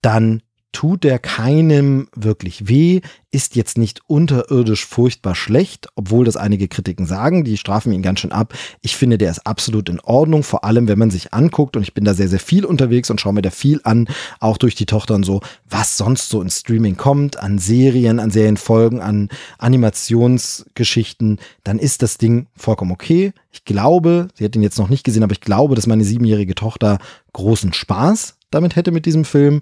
[0.00, 0.42] dann
[0.72, 3.00] tut er keinem wirklich weh,
[3.32, 8.20] ist jetzt nicht unterirdisch furchtbar schlecht, obwohl das einige Kritiken sagen, die strafen ihn ganz
[8.20, 8.54] schön ab.
[8.80, 11.94] Ich finde, der ist absolut in Ordnung, vor allem wenn man sich anguckt und ich
[11.94, 14.08] bin da sehr, sehr viel unterwegs und schaue mir da viel an,
[14.38, 18.30] auch durch die Tochter und so, was sonst so in Streaming kommt, an Serien, an
[18.30, 23.32] Serienfolgen, an Animationsgeschichten, dann ist das Ding vollkommen okay.
[23.52, 26.54] Ich glaube, sie hat ihn jetzt noch nicht gesehen, aber ich glaube, dass meine siebenjährige
[26.54, 26.98] Tochter
[27.32, 29.60] großen Spaß damit hätte mit diesem Film.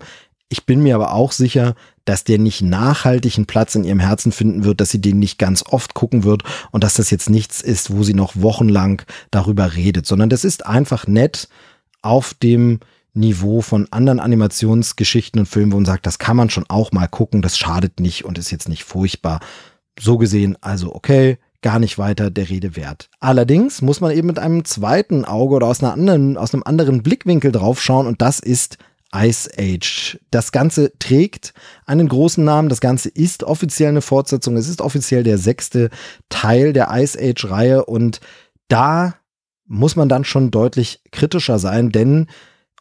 [0.49, 1.74] Ich bin mir aber auch sicher,
[2.05, 5.38] dass der nicht nachhaltig einen Platz in ihrem Herzen finden wird, dass sie den nicht
[5.38, 9.74] ganz oft gucken wird und dass das jetzt nichts ist, wo sie noch wochenlang darüber
[9.76, 11.49] redet, sondern das ist einfach nett
[12.01, 12.80] auf dem
[13.12, 17.09] Niveau von anderen Animationsgeschichten und Filmen, wo man sagt, das kann man schon auch mal
[17.09, 19.40] gucken, das schadet nicht und ist jetzt nicht furchtbar.
[20.01, 23.11] So gesehen, also okay, gar nicht weiter der Rede wert.
[23.20, 27.03] Allerdings muss man eben mit einem zweiten Auge oder aus, einer anderen, aus einem anderen
[27.03, 28.78] Blickwinkel draufschauen und das ist
[29.14, 30.18] Ice Age.
[30.30, 31.54] Das Ganze trägt
[31.86, 32.68] einen großen Namen.
[32.68, 34.56] Das Ganze ist offiziell eine Fortsetzung.
[34.56, 35.90] Es ist offiziell der sechste
[36.28, 38.20] Teil der Ice Age-Reihe und
[38.68, 39.14] da
[39.66, 42.26] muss man dann schon deutlich kritischer sein, denn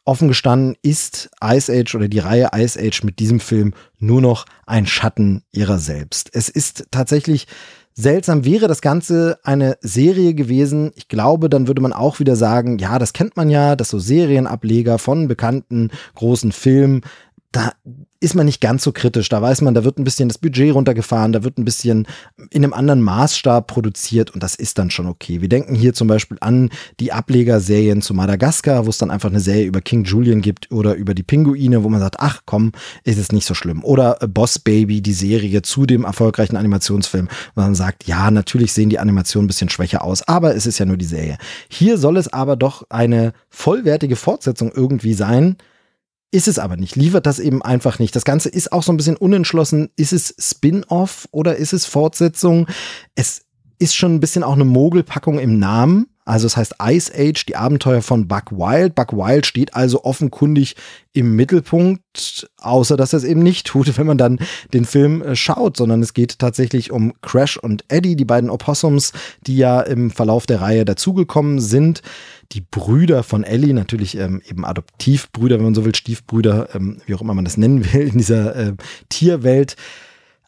[0.06, 4.46] offen gestanden ist Ice Age oder die Reihe Ice Age mit diesem Film nur noch
[4.66, 6.30] ein Schatten ihrer selbst.
[6.34, 7.48] Es ist tatsächlich
[8.00, 10.92] Seltsam wäre das Ganze eine Serie gewesen.
[10.94, 13.98] Ich glaube, dann würde man auch wieder sagen, ja, das kennt man ja, dass so
[13.98, 17.02] Serienableger von bekannten großen Filmen
[17.58, 17.72] da
[18.20, 19.30] ist man nicht ganz so kritisch.
[19.30, 22.08] Da weiß man, da wird ein bisschen das Budget runtergefahren, da wird ein bisschen
[22.52, 25.42] in einem anderen Maßstab produziert und das ist dann schon okay.
[25.42, 29.40] Wir denken hier zum Beispiel an die Ablegerserien zu Madagaskar, wo es dann einfach eine
[29.40, 33.18] Serie über King Julian gibt oder über die Pinguine, wo man sagt, ach komm, ist
[33.18, 33.84] es nicht so schlimm.
[33.84, 38.92] Oder Boss Baby, die Serie zu dem erfolgreichen Animationsfilm, wo man sagt, ja, natürlich sehen
[38.92, 41.40] die Animationen ein bisschen schwächer aus, aber es ist ja nur die Serie.
[41.70, 45.58] Hier soll es aber doch eine vollwertige Fortsetzung irgendwie sein
[46.32, 48.16] ist es aber nicht, liefert das eben einfach nicht.
[48.16, 49.90] Das Ganze ist auch so ein bisschen unentschlossen.
[49.96, 52.68] Ist es Spin-off oder ist es Fortsetzung?
[53.16, 53.46] Es
[53.80, 56.08] ist schon ein bisschen auch eine Mogelpackung im Namen.
[56.28, 58.96] Also es heißt Ice Age, die Abenteuer von Buck Wild.
[58.96, 60.76] Buck Wild steht also offenkundig
[61.14, 64.40] im Mittelpunkt, außer dass er es eben nicht tut, wenn man dann
[64.74, 69.14] den Film äh, schaut, sondern es geht tatsächlich um Crash und Eddie, die beiden Opossums,
[69.48, 72.02] die ja im Verlauf der Reihe dazugekommen sind.
[72.52, 77.16] Die Brüder von Ellie, natürlich ähm, eben Adoptivbrüder, wenn man so will, Stiefbrüder, ähm, wie
[77.16, 78.74] auch immer man das nennen will, in dieser äh,
[79.08, 79.78] Tierwelt.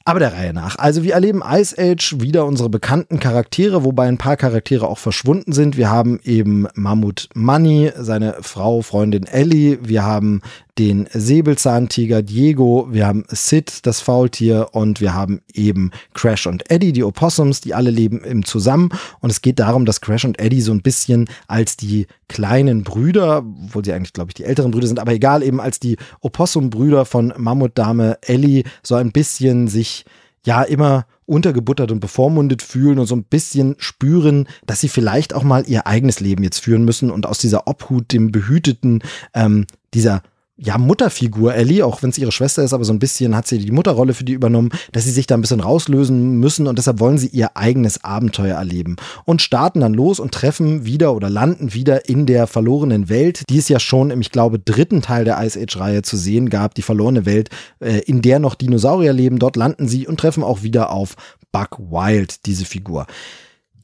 [0.09, 0.75] Aber der Reihe nach.
[0.79, 5.51] Also wir erleben Ice Age wieder unsere bekannten Charaktere, wobei ein paar Charaktere auch verschwunden
[5.51, 5.77] sind.
[5.77, 9.77] Wir haben eben Mammut Money, seine Frau, Freundin Ellie.
[9.83, 10.41] Wir haben
[10.77, 16.93] den Säbelzahntiger Diego, wir haben Sid, das Faultier und wir haben eben Crash und Eddie,
[16.93, 18.89] die Opossums, die alle leben im zusammen.
[19.19, 23.43] Und es geht darum, dass Crash und Eddie so ein bisschen als die kleinen Brüder,
[23.45, 27.05] wo sie eigentlich glaube ich die älteren Brüder sind, aber egal eben als die Opossum-Brüder
[27.05, 30.05] von Mammutdame Ellie so ein bisschen sich
[30.45, 35.43] ja immer untergebuttert und bevormundet fühlen und so ein bisschen spüren, dass sie vielleicht auch
[35.43, 39.03] mal ihr eigenes Leben jetzt führen müssen und aus dieser Obhut, dem behüteten,
[39.33, 40.23] ähm, dieser
[40.61, 43.59] ja, Mutterfigur Ellie, auch wenn es ihre Schwester ist, aber so ein bisschen hat sie
[43.59, 46.99] die Mutterrolle für die übernommen, dass sie sich da ein bisschen rauslösen müssen und deshalb
[46.99, 51.73] wollen sie ihr eigenes Abenteuer erleben und starten dann los und treffen wieder oder landen
[51.73, 55.41] wieder in der verlorenen Welt, die es ja schon im, ich glaube, dritten Teil der
[55.41, 57.49] Ice Age-Reihe zu sehen gab, die verlorene Welt,
[57.79, 59.39] äh, in der noch Dinosaurier leben.
[59.39, 61.15] Dort landen sie und treffen auch wieder auf
[61.51, 63.07] Buck Wild, diese Figur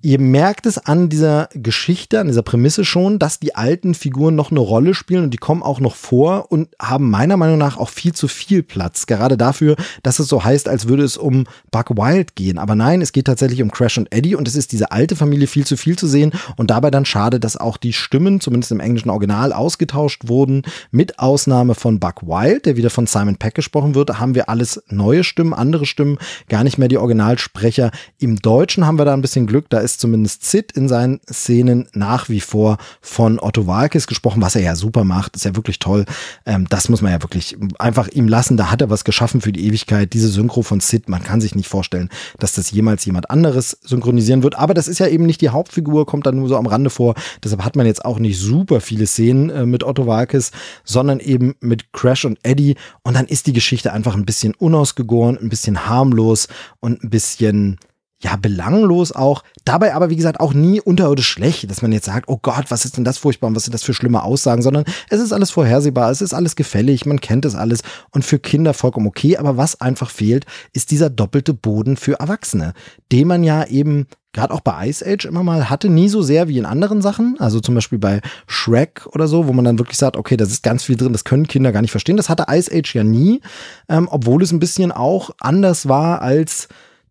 [0.05, 4.51] ihr merkt es an dieser Geschichte, an dieser Prämisse schon, dass die alten Figuren noch
[4.51, 7.89] eine Rolle spielen und die kommen auch noch vor und haben meiner Meinung nach auch
[7.89, 9.07] viel zu viel Platz.
[9.07, 12.59] Gerade dafür, dass es so heißt, als würde es um Buck Wild gehen.
[12.59, 15.47] Aber nein, es geht tatsächlich um Crash und Eddie und es ist diese alte Familie
[15.47, 18.79] viel zu viel zu sehen und dabei dann schade, dass auch die Stimmen, zumindest im
[18.79, 20.61] englischen Original, ausgetauscht wurden.
[20.91, 24.83] Mit Ausnahme von Buck Wild, der wieder von Simon Peck gesprochen wird, haben wir alles
[24.87, 27.89] neue Stimmen, andere Stimmen, gar nicht mehr die Originalsprecher.
[28.19, 31.87] Im Deutschen haben wir da ein bisschen Glück, da ist zumindest Sid in seinen Szenen
[31.93, 35.79] nach wie vor von Otto Walkes gesprochen, was er ja super macht, ist ja wirklich
[35.79, 36.05] toll.
[36.45, 38.57] Ähm, das muss man ja wirklich einfach ihm lassen.
[38.57, 40.13] Da hat er was geschaffen für die Ewigkeit.
[40.13, 44.43] Diese Synchro von Sid, man kann sich nicht vorstellen, dass das jemals jemand anderes synchronisieren
[44.43, 44.57] wird.
[44.57, 47.15] Aber das ist ja eben nicht die Hauptfigur, kommt dann nur so am Rande vor.
[47.43, 50.51] Deshalb hat man jetzt auch nicht super viele Szenen äh, mit Otto Walkes,
[50.83, 52.75] sondern eben mit Crash und Eddie.
[53.03, 56.47] Und dann ist die Geschichte einfach ein bisschen unausgegoren, ein bisschen harmlos
[56.79, 57.77] und ein bisschen
[58.21, 59.43] ja, belanglos auch.
[59.65, 62.85] Dabei aber, wie gesagt, auch nie unterirdisch schlecht, dass man jetzt sagt, oh Gott, was
[62.85, 65.51] ist denn das furchtbar und was sind das für schlimme Aussagen, sondern es ist alles
[65.51, 69.37] vorhersehbar, es ist alles gefällig, man kennt es alles und für Kinder vollkommen okay.
[69.37, 72.73] Aber was einfach fehlt, ist dieser doppelte Boden für Erwachsene,
[73.11, 76.47] den man ja eben gerade auch bei Ice Age immer mal hatte, nie so sehr
[76.47, 77.37] wie in anderen Sachen.
[77.39, 80.61] Also zum Beispiel bei Shrek oder so, wo man dann wirklich sagt, okay, das ist
[80.61, 82.17] ganz viel drin, das können Kinder gar nicht verstehen.
[82.17, 83.41] Das hatte Ice Age ja nie,
[83.87, 86.67] ähm, obwohl es ein bisschen auch anders war als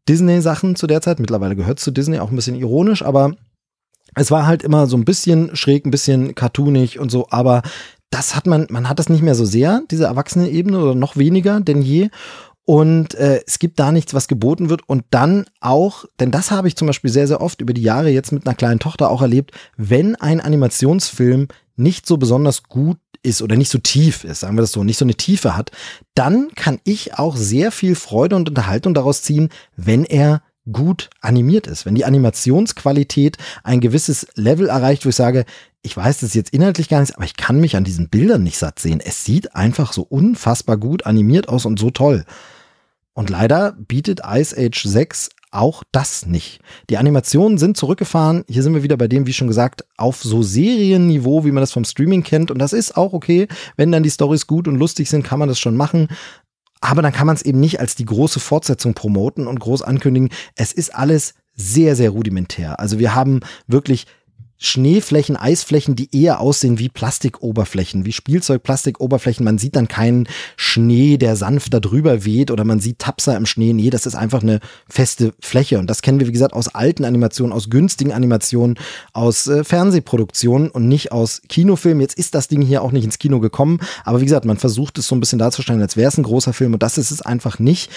[0.09, 1.20] Disney-Sachen zu der Zeit.
[1.20, 3.34] Mittlerweile gehört zu Disney auch ein bisschen ironisch, aber
[4.14, 7.62] es war halt immer so ein bisschen schräg, ein bisschen cartoonig und so, aber
[8.11, 11.16] das hat man, man hat das nicht mehr so sehr, diese erwachsene Ebene oder noch
[11.16, 12.11] weniger denn je.
[12.66, 14.88] Und äh, es gibt da nichts, was geboten wird.
[14.88, 18.09] Und dann auch, denn das habe ich zum Beispiel sehr, sehr oft über die Jahre
[18.09, 23.43] jetzt mit einer kleinen Tochter auch erlebt, wenn ein Animationsfilm nicht so besonders gut ist
[23.43, 25.70] oder nicht so tief ist, sagen wir das so, nicht so eine Tiefe hat,
[26.14, 31.66] dann kann ich auch sehr viel Freude und Unterhaltung daraus ziehen, wenn er gut animiert
[31.66, 31.85] ist.
[31.85, 35.45] Wenn die Animationsqualität ein gewisses Level erreicht, wo ich sage,
[35.83, 38.59] ich weiß das jetzt inhaltlich gar nicht, aber ich kann mich an diesen Bildern nicht
[38.59, 39.01] satt sehen.
[39.05, 42.25] Es sieht einfach so unfassbar gut animiert aus und so toll.
[43.12, 46.61] Und leider bietet Ice Age 6 auch das nicht.
[46.90, 48.44] Die Animationen sind zurückgefahren.
[48.48, 51.72] Hier sind wir wieder bei dem, wie schon gesagt, auf so Serienniveau, wie man das
[51.72, 52.50] vom Streaming kennt.
[52.50, 53.48] Und das ist auch okay.
[53.76, 56.09] Wenn dann die Stories gut und lustig sind, kann man das schon machen.
[56.80, 60.28] Aber dann kann man es eben nicht als die große Fortsetzung promoten und groß ankündigen.
[60.55, 62.78] Es ist alles sehr, sehr rudimentär.
[62.80, 64.07] Also wir haben wirklich
[64.59, 69.44] Schneeflächen, Eisflächen, die eher aussehen wie Plastikoberflächen, wie Spielzeugplastikoberflächen.
[69.44, 73.46] Man sieht dann keinen Schnee, der sanft da drüber weht oder man sieht Tapser im
[73.46, 73.72] Schnee.
[73.72, 75.78] Nee, das ist einfach eine feste Fläche.
[75.78, 78.78] Und das kennen wir, wie gesagt, aus alten Animationen, aus günstigen Animationen,
[79.12, 82.00] aus äh, Fernsehproduktionen und nicht aus Kinofilmen.
[82.00, 83.80] Jetzt ist das Ding hier auch nicht ins Kino gekommen.
[84.05, 86.52] Aber wie gesagt, man versucht es so ein bisschen darzustellen, als wäre es ein großer
[86.52, 86.74] Film.
[86.74, 87.90] Und das ist es einfach nicht.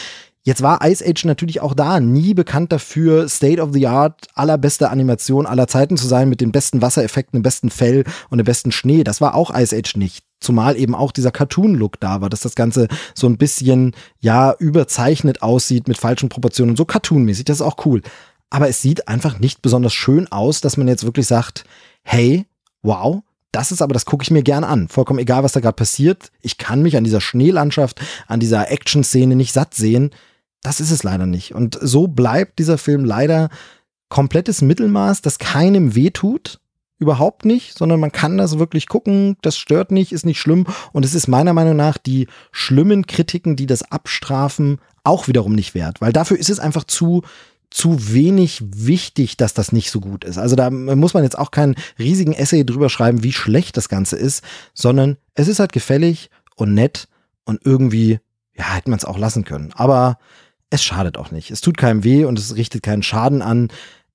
[0.48, 4.90] Jetzt war Ice Age natürlich auch da nie bekannt dafür, State of the Art, allerbeste
[4.90, 8.72] Animation aller Zeiten zu sein, mit den besten Wassereffekten, dem besten Fell und dem besten
[8.72, 9.04] Schnee.
[9.04, 10.24] Das war auch Ice Age nicht.
[10.40, 15.42] Zumal eben auch dieser Cartoon-Look da war, dass das Ganze so ein bisschen, ja, überzeichnet
[15.42, 17.44] aussieht mit falschen Proportionen, so cartoonmäßig.
[17.44, 18.02] Das ist auch cool.
[18.50, 21.66] Aber es sieht einfach nicht besonders schön aus, dass man jetzt wirklich sagt,
[22.04, 22.46] hey,
[22.84, 23.22] wow,
[23.52, 24.88] Das ist aber, das gucke ich mir gern an.
[24.88, 26.32] Vollkommen egal, was da gerade passiert.
[26.42, 30.12] Ich kann mich an dieser Schneelandschaft, an dieser Action-Szene nicht satt sehen.
[30.62, 31.54] Das ist es leider nicht.
[31.54, 33.50] Und so bleibt dieser Film leider
[34.10, 36.60] komplettes Mittelmaß, das keinem wehtut.
[37.00, 41.06] Überhaupt nicht, sondern man kann das wirklich gucken, das stört nicht, ist nicht schlimm und
[41.06, 46.02] es ist meiner Meinung nach die schlimmen Kritiken, die das abstrafen, auch wiederum nicht wert,
[46.02, 47.22] weil dafür ist es einfach zu
[47.70, 50.38] zu wenig wichtig, dass das nicht so gut ist.
[50.38, 54.16] Also da muss man jetzt auch keinen riesigen Essay drüber schreiben, wie schlecht das Ganze
[54.16, 54.44] ist,
[54.74, 57.08] sondern es ist halt gefällig und nett
[57.46, 58.20] und irgendwie,
[58.56, 59.74] ja, hätte man es auch lassen können.
[59.74, 60.18] Aber
[60.70, 61.52] es schadet auch nicht.
[61.52, 63.70] Es tut keinem weh und es richtet keinen Schaden an.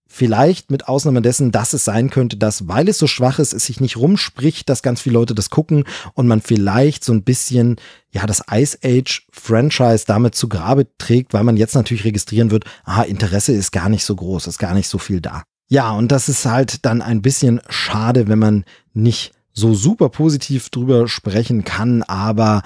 [0.06, 3.64] Vielleicht mit Ausnahme dessen, dass es sein könnte, dass, weil es so schwach ist, es
[3.64, 7.76] sich nicht rumspricht, dass ganz viele Leute das gucken und man vielleicht so ein bisschen,
[8.10, 12.66] ja, das Ice Age Franchise damit zu Grabe trägt, weil man jetzt natürlich registrieren wird,
[12.84, 15.44] aha, Interesse ist gar nicht so groß, ist gar nicht so viel da.
[15.70, 20.68] Ja, und das ist halt dann ein bisschen schade, wenn man nicht so super positiv
[20.68, 22.62] drüber sprechen kann, aber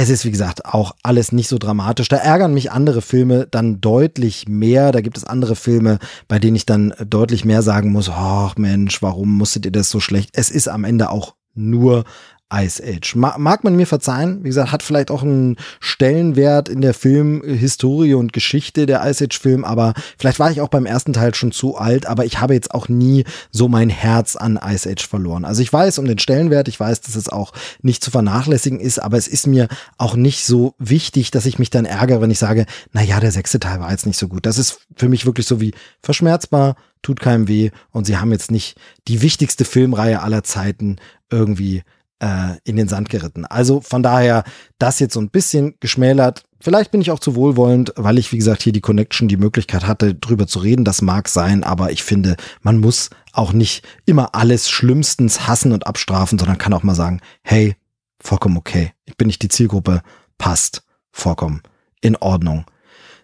[0.00, 2.08] es ist, wie gesagt, auch alles nicht so dramatisch.
[2.08, 4.92] Da ärgern mich andere Filme dann deutlich mehr.
[4.92, 9.02] Da gibt es andere Filme, bei denen ich dann deutlich mehr sagen muss, ach Mensch,
[9.02, 10.30] warum musstet ihr das so schlecht?
[10.34, 12.04] Es ist am Ende auch nur
[12.52, 13.14] Ice Age.
[13.14, 18.32] Mag man mir verzeihen, wie gesagt, hat vielleicht auch einen Stellenwert in der Filmhistorie und
[18.32, 21.76] Geschichte der Ice Age Film, aber vielleicht war ich auch beim ersten Teil schon zu
[21.76, 25.44] alt, aber ich habe jetzt auch nie so mein Herz an Ice Age verloren.
[25.44, 28.98] Also ich weiß um den Stellenwert, ich weiß, dass es auch nicht zu vernachlässigen ist,
[28.98, 29.68] aber es ist mir
[29.98, 33.32] auch nicht so wichtig, dass ich mich dann ärgere, wenn ich sage, na ja, der
[33.32, 34.46] sechste Teil war jetzt nicht so gut.
[34.46, 38.50] Das ist für mich wirklich so wie verschmerzbar, tut keinem weh und sie haben jetzt
[38.50, 38.76] nicht
[39.06, 40.96] die wichtigste Filmreihe aller Zeiten
[41.30, 41.82] irgendwie
[42.20, 43.44] äh, in den Sand geritten.
[43.44, 44.44] Also von daher
[44.78, 46.44] das jetzt so ein bisschen geschmälert.
[46.60, 49.86] Vielleicht bin ich auch zu wohlwollend, weil ich, wie gesagt, hier die Connection, die Möglichkeit
[49.86, 50.84] hatte, drüber zu reden.
[50.84, 55.86] Das mag sein, aber ich finde, man muss auch nicht immer alles schlimmstens hassen und
[55.86, 57.76] abstrafen, sondern kann auch mal sagen, hey,
[58.20, 58.92] vollkommen okay.
[59.04, 60.02] Ich bin nicht die Zielgruppe,
[60.36, 61.62] passt, vollkommen
[62.00, 62.64] in Ordnung.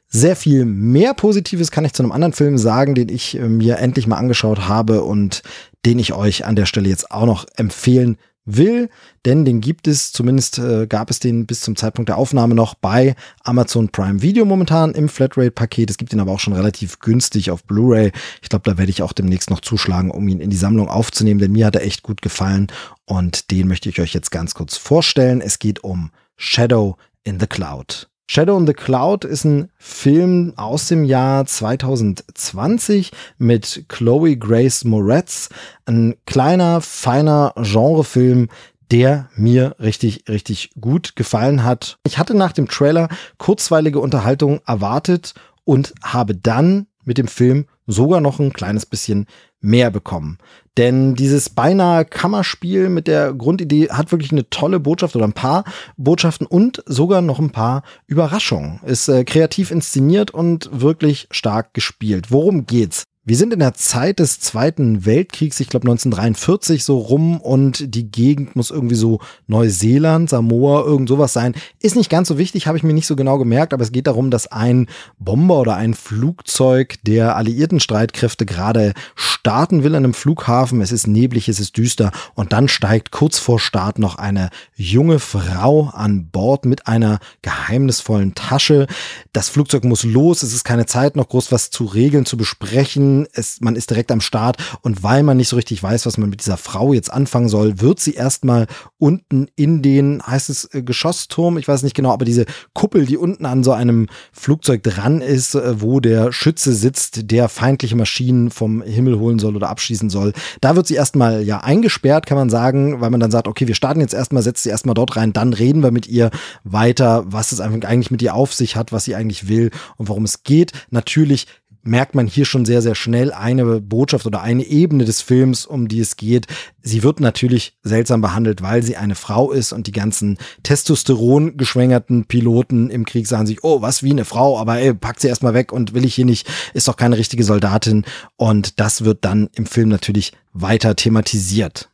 [0.06, 3.78] Sehr viel mehr Positives kann ich zu einem anderen Film sagen, den ich äh, mir
[3.78, 5.42] endlich mal angeschaut habe und
[5.84, 8.90] den ich euch an der Stelle jetzt auch noch empfehlen will,
[9.24, 12.74] denn den gibt es, zumindest äh, gab es den bis zum Zeitpunkt der Aufnahme noch
[12.74, 15.90] bei Amazon Prime Video momentan im Flatrate-Paket.
[15.90, 18.12] Es gibt ihn aber auch schon relativ günstig auf Blu-ray.
[18.42, 21.40] Ich glaube, da werde ich auch demnächst noch zuschlagen, um ihn in die Sammlung aufzunehmen,
[21.40, 22.68] denn mir hat er echt gut gefallen
[23.06, 25.40] und den möchte ich euch jetzt ganz kurz vorstellen.
[25.40, 28.08] Es geht um Shadow in the Cloud.
[28.26, 35.50] Shadow in the Cloud ist ein Film aus dem Jahr 2020 mit Chloe Grace Moretz.
[35.84, 38.48] Ein kleiner, feiner Genrefilm,
[38.90, 41.98] der mir richtig, richtig gut gefallen hat.
[42.04, 43.08] Ich hatte nach dem Trailer
[43.38, 49.26] kurzweilige Unterhaltung erwartet und habe dann mit dem Film sogar noch ein kleines bisschen
[49.60, 50.38] mehr bekommen.
[50.76, 55.64] Denn dieses beinahe Kammerspiel mit der Grundidee hat wirklich eine tolle Botschaft oder ein paar
[55.96, 58.80] Botschaften und sogar noch ein paar Überraschungen.
[58.84, 62.30] Ist äh, kreativ inszeniert und wirklich stark gespielt.
[62.30, 63.04] Worum geht's?
[63.26, 68.10] Wir sind in der Zeit des Zweiten Weltkriegs, ich glaube 1943 so rum und die
[68.10, 71.54] Gegend muss irgendwie so Neuseeland, Samoa, irgend sowas sein.
[71.80, 74.08] Ist nicht ganz so wichtig, habe ich mir nicht so genau gemerkt, aber es geht
[74.08, 80.12] darum, dass ein Bomber oder ein Flugzeug der alliierten Streitkräfte gerade starten will an einem
[80.12, 80.82] Flughafen.
[80.82, 85.18] Es ist neblig, es ist düster und dann steigt kurz vor Start noch eine junge
[85.18, 88.86] Frau an Bord mit einer geheimnisvollen Tasche.
[89.32, 93.13] Das Flugzeug muss los, es ist keine Zeit noch groß was zu regeln, zu besprechen
[93.32, 96.30] es, man ist direkt am Start und weil man nicht so richtig weiß, was man
[96.30, 98.66] mit dieser Frau jetzt anfangen soll, wird sie erstmal
[98.98, 103.16] unten in den, heißt es äh, Geschossturm, ich weiß nicht genau, aber diese Kuppel, die
[103.16, 108.50] unten an so einem Flugzeug dran ist, äh, wo der Schütze sitzt, der feindliche Maschinen
[108.50, 112.50] vom Himmel holen soll oder abschießen soll, da wird sie erstmal ja eingesperrt, kann man
[112.50, 115.32] sagen, weil man dann sagt, okay, wir starten jetzt erstmal, setzt sie erstmal dort rein,
[115.32, 116.30] dann reden wir mit ihr
[116.64, 120.24] weiter, was es eigentlich mit ihr auf sich hat, was sie eigentlich will und worum
[120.24, 120.72] es geht.
[120.90, 121.46] Natürlich
[121.84, 125.86] merkt man hier schon sehr, sehr schnell eine Botschaft oder eine Ebene des Films, um
[125.88, 126.46] die es geht.
[126.82, 132.24] Sie wird natürlich seltsam behandelt, weil sie eine Frau ist und die ganzen Testosteron geschwängerten
[132.24, 135.54] Piloten im Krieg sagen sich, oh, was wie eine Frau, aber ey, pack sie erstmal
[135.54, 138.04] weg und will ich hier nicht, ist doch keine richtige Soldatin.
[138.36, 141.88] Und das wird dann im Film natürlich weiter thematisiert.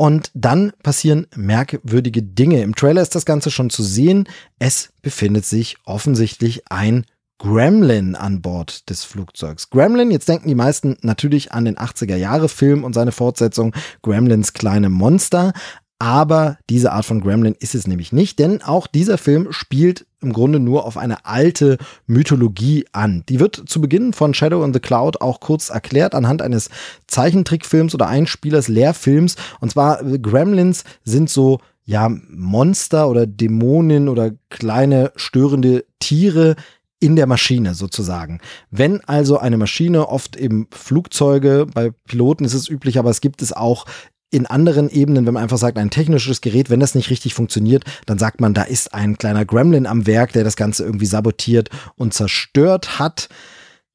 [0.00, 2.62] Und dann passieren merkwürdige Dinge.
[2.62, 4.28] Im Trailer ist das Ganze schon zu sehen.
[4.60, 7.04] Es befindet sich offensichtlich ein
[7.38, 9.70] Gremlin an Bord des Flugzeugs.
[9.70, 13.72] Gremlin, jetzt denken die meisten natürlich an den 80er Jahre Film und seine Fortsetzung
[14.02, 15.52] Gremlins kleine Monster.
[16.00, 20.32] Aber diese Art von Gremlin ist es nämlich nicht, denn auch dieser Film spielt im
[20.32, 23.24] Grunde nur auf eine alte Mythologie an.
[23.28, 26.70] Die wird zu Beginn von Shadow in the Cloud auch kurz erklärt anhand eines
[27.08, 29.34] Zeichentrickfilms oder Einspielers Lehrfilms.
[29.60, 36.54] Und zwar Gremlins sind so ja Monster oder Dämonen oder kleine störende Tiere,
[37.00, 38.40] in der Maschine sozusagen.
[38.70, 43.42] Wenn also eine Maschine, oft eben Flugzeuge, bei Piloten ist es üblich, aber es gibt
[43.42, 43.86] es auch
[44.30, 47.84] in anderen Ebenen, wenn man einfach sagt, ein technisches Gerät, wenn das nicht richtig funktioniert,
[48.04, 51.70] dann sagt man, da ist ein kleiner Gremlin am Werk, der das Ganze irgendwie sabotiert
[51.96, 53.28] und zerstört hat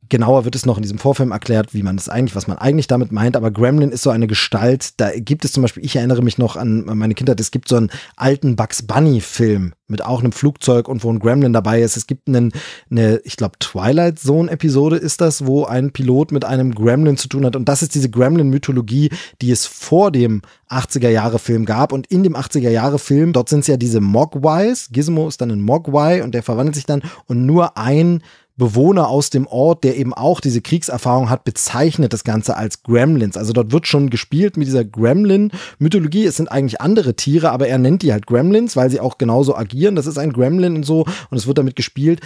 [0.10, 2.88] genauer wird es noch in diesem Vorfilm erklärt, wie man es eigentlich, was man eigentlich
[2.88, 3.36] damit meint.
[3.36, 5.00] Aber Gremlin ist so eine Gestalt.
[5.00, 7.76] Da gibt es zum Beispiel, ich erinnere mich noch an meine Kindheit, es gibt so
[7.76, 11.98] einen alten Bugs Bunny Film mit auch einem Flugzeug und wo ein Gremlin dabei ist.
[11.98, 12.52] Es gibt einen,
[12.90, 17.28] eine, ich glaube, Twilight Zone Episode ist das, wo ein Pilot mit einem Gremlin zu
[17.28, 17.56] tun hat.
[17.56, 19.10] Und das ist diese Gremlin-Mythologie,
[19.42, 21.92] die es vor dem 80er Jahre Film gab.
[21.92, 24.90] Und in dem 80er Jahre Film, dort sind es ja diese Mogwais.
[24.92, 28.24] Gizmo ist dann ein Mogwai und der verwandelt sich dann und nur ein
[28.56, 33.36] Bewohner aus dem Ort, der eben auch diese Kriegserfahrung hat, bezeichnet das Ganze als Gremlins.
[33.36, 36.26] Also dort wird schon gespielt mit dieser Gremlin-Mythologie.
[36.26, 39.56] Es sind eigentlich andere Tiere, aber er nennt die halt Gremlins, weil sie auch genauso
[39.56, 39.96] agieren.
[39.96, 42.22] Das ist ein Gremlin und so und es wird damit gespielt.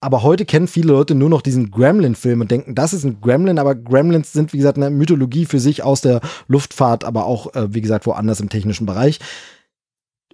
[0.00, 3.58] Aber heute kennen viele Leute nur noch diesen Gremlin-Film und denken, das ist ein Gremlin,
[3.58, 7.74] aber Gremlins sind, wie gesagt, eine Mythologie für sich aus der Luftfahrt, aber auch, äh,
[7.74, 9.20] wie gesagt, woanders im technischen Bereich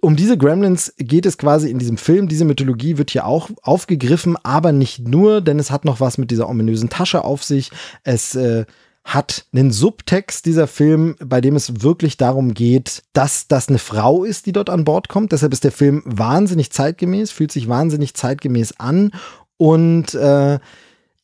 [0.03, 2.27] um diese Gremlins geht es quasi in diesem Film.
[2.27, 6.29] Diese Mythologie wird hier auch aufgegriffen, aber nicht nur, denn es hat noch was mit
[6.29, 7.71] dieser ominösen Tasche auf sich.
[8.03, 8.65] Es äh,
[9.05, 14.25] hat einen Subtext dieser Film, bei dem es wirklich darum geht, dass das eine Frau
[14.25, 15.31] ist, die dort an Bord kommt.
[15.31, 19.11] Deshalb ist der Film wahnsinnig zeitgemäß, fühlt sich wahnsinnig zeitgemäß an
[19.55, 20.59] und äh,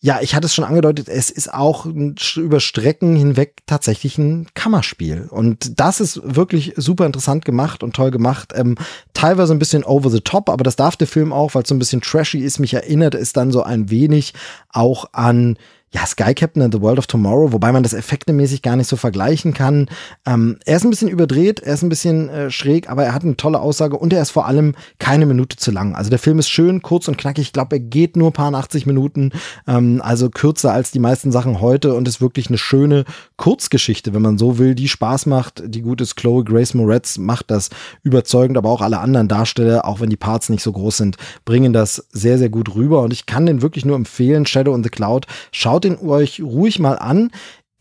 [0.02, 5.28] ja, ich hatte es schon angedeutet, es ist auch über Strecken hinweg tatsächlich ein Kammerspiel.
[5.30, 8.54] Und das ist wirklich super interessant gemacht und toll gemacht.
[8.56, 8.76] Ähm,
[9.14, 11.76] teilweise ein bisschen over the top, aber das darf der Film auch, weil es so
[11.76, 12.60] ein bisschen trashy ist.
[12.60, 14.34] Mich erinnert es dann so ein wenig
[14.70, 15.58] auch an
[15.92, 18.96] ja, Sky Captain and the World of Tomorrow, wobei man das effektemäßig gar nicht so
[18.96, 19.88] vergleichen kann.
[20.26, 23.24] Ähm, er ist ein bisschen überdreht, er ist ein bisschen äh, schräg, aber er hat
[23.24, 25.96] eine tolle Aussage und er ist vor allem keine Minute zu lang.
[25.96, 27.48] Also der Film ist schön, kurz und knackig.
[27.48, 29.32] Ich glaube, er geht nur paar 80 Minuten,
[29.68, 33.06] ähm, also kürzer als die meisten Sachen heute und ist wirklich eine schöne
[33.38, 36.16] Kurzgeschichte, wenn man so will, die Spaß macht, die gut ist.
[36.16, 37.70] Chloe Grace Moretz macht das
[38.04, 41.74] überzeugend, aber auch alle anderen Darsteller, auch wenn die Parts nicht so groß sind, bringen
[41.74, 44.46] das sehr, sehr gut rüber und ich kann den wirklich nur empfehlen.
[44.46, 45.26] Shadow in the Cloud.
[45.52, 47.32] Schaut schaut ihn euch ruhig mal an.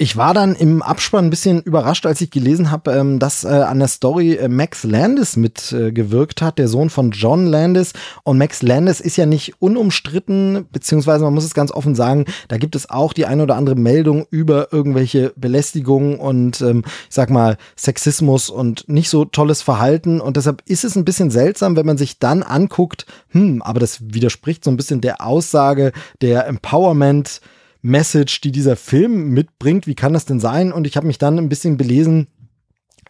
[0.01, 3.49] Ich war dann im Abspann ein bisschen überrascht, als ich gelesen habe, ähm, dass äh,
[3.49, 7.95] an der Story äh, Max Landis mitgewirkt hat, der Sohn von John Landis.
[8.23, 12.59] Und Max Landis ist ja nicht unumstritten, beziehungsweise man muss es ganz offen sagen, da
[12.59, 17.31] gibt es auch die eine oder andere Meldung über irgendwelche Belästigungen und ähm, ich sag
[17.31, 20.21] mal Sexismus und nicht so tolles Verhalten.
[20.21, 23.99] Und deshalb ist es ein bisschen seltsam, wenn man sich dann anguckt, hm, aber das
[24.15, 25.91] widerspricht so ein bisschen der Aussage
[26.21, 27.41] der Empowerment.
[27.83, 29.87] Message, die dieser Film mitbringt.
[29.87, 30.73] Wie kann das denn sein?
[30.73, 32.29] Und ich habe mich dann ein bisschen belesen.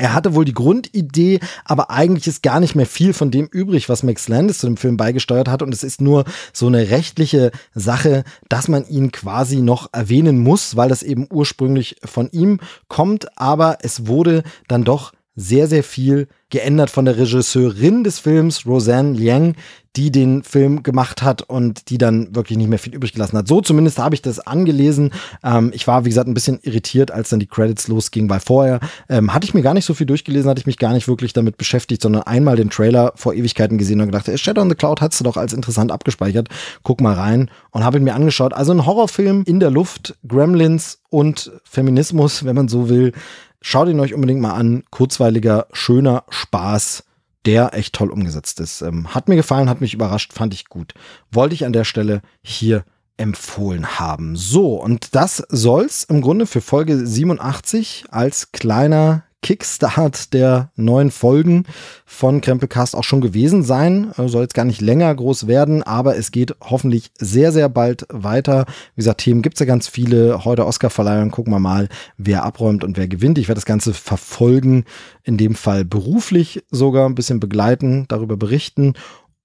[0.00, 3.88] Er hatte wohl die Grundidee, aber eigentlich ist gar nicht mehr viel von dem übrig,
[3.88, 5.60] was Max Landis zu dem Film beigesteuert hat.
[5.60, 10.76] Und es ist nur so eine rechtliche Sache, dass man ihn quasi noch erwähnen muss,
[10.76, 13.36] weil das eben ursprünglich von ihm kommt.
[13.36, 19.12] Aber es wurde dann doch sehr, sehr viel geändert von der Regisseurin des Films, Roseanne
[19.12, 19.54] Liang,
[19.96, 23.48] die den Film gemacht hat und die dann wirklich nicht mehr viel übrig gelassen hat.
[23.48, 25.10] So zumindest habe ich das angelesen.
[25.42, 28.80] Ähm, ich war, wie gesagt, ein bisschen irritiert, als dann die Credits losgingen, weil vorher
[29.08, 31.32] ähm, hatte ich mir gar nicht so viel durchgelesen, hatte ich mich gar nicht wirklich
[31.32, 35.00] damit beschäftigt, sondern einmal den Trailer vor Ewigkeiten gesehen und gedacht, Shadow on the Cloud
[35.00, 36.48] hast du doch als interessant abgespeichert.
[36.82, 38.52] Guck mal rein und habe ihn mir angeschaut.
[38.54, 43.12] Also ein Horrorfilm in der Luft, Gremlins und Feminismus, wenn man so will.
[43.60, 44.84] Schaut ihn euch unbedingt mal an.
[44.90, 47.04] Kurzweiliger, schöner Spaß
[47.48, 48.82] der echt toll umgesetzt ist.
[48.82, 50.92] Ähm, hat mir gefallen, hat mich überrascht, fand ich gut.
[51.30, 52.84] Wollte ich an der Stelle hier
[53.16, 54.36] empfohlen haben.
[54.36, 61.64] So, und das soll's im Grunde für Folge 87 als kleiner Kickstart der neuen Folgen
[62.04, 64.12] von Krempelcast auch schon gewesen sein.
[64.18, 68.06] Äh, soll jetzt gar nicht länger groß werden, aber es geht hoffentlich sehr, sehr bald
[68.10, 68.66] weiter.
[68.94, 70.44] Wie gesagt, Themen gibt's ja ganz viele.
[70.44, 73.38] Heute Oscarverleihung, gucken wir mal, wer abräumt und wer gewinnt.
[73.38, 74.84] Ich werde das Ganze verfolgen,
[75.22, 78.94] in dem Fall beruflich sogar ein bisschen begleiten, darüber berichten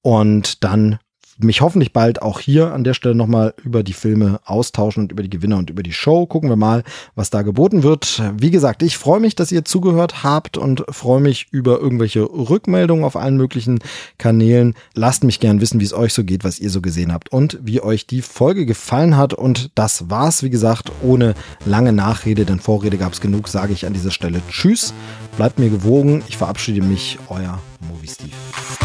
[0.02, 1.00] und dann
[1.40, 5.24] mich hoffentlich bald auch hier an der Stelle nochmal über die Filme austauschen und über
[5.24, 6.26] die Gewinner und über die Show.
[6.26, 6.84] Gucken wir mal,
[7.16, 8.22] was da geboten wird.
[8.38, 13.04] Wie gesagt, ich freue mich, dass ihr zugehört habt und freue mich über irgendwelche Rückmeldungen
[13.04, 13.80] auf allen möglichen
[14.18, 14.76] Kanälen.
[14.94, 17.60] Lasst mich gern wissen, wie es euch so geht, was ihr so gesehen habt und
[17.62, 19.34] wie euch die Folge gefallen hat.
[19.34, 21.34] Und das war's, wie gesagt, ohne
[21.66, 24.94] lange Nachrede, denn Vorrede gab es genug, sage ich an dieser Stelle Tschüss.
[25.38, 26.24] Bleibt mir gewogen.
[26.28, 27.60] Ich verabschiede mich, euer
[27.90, 28.83] Movie Steve.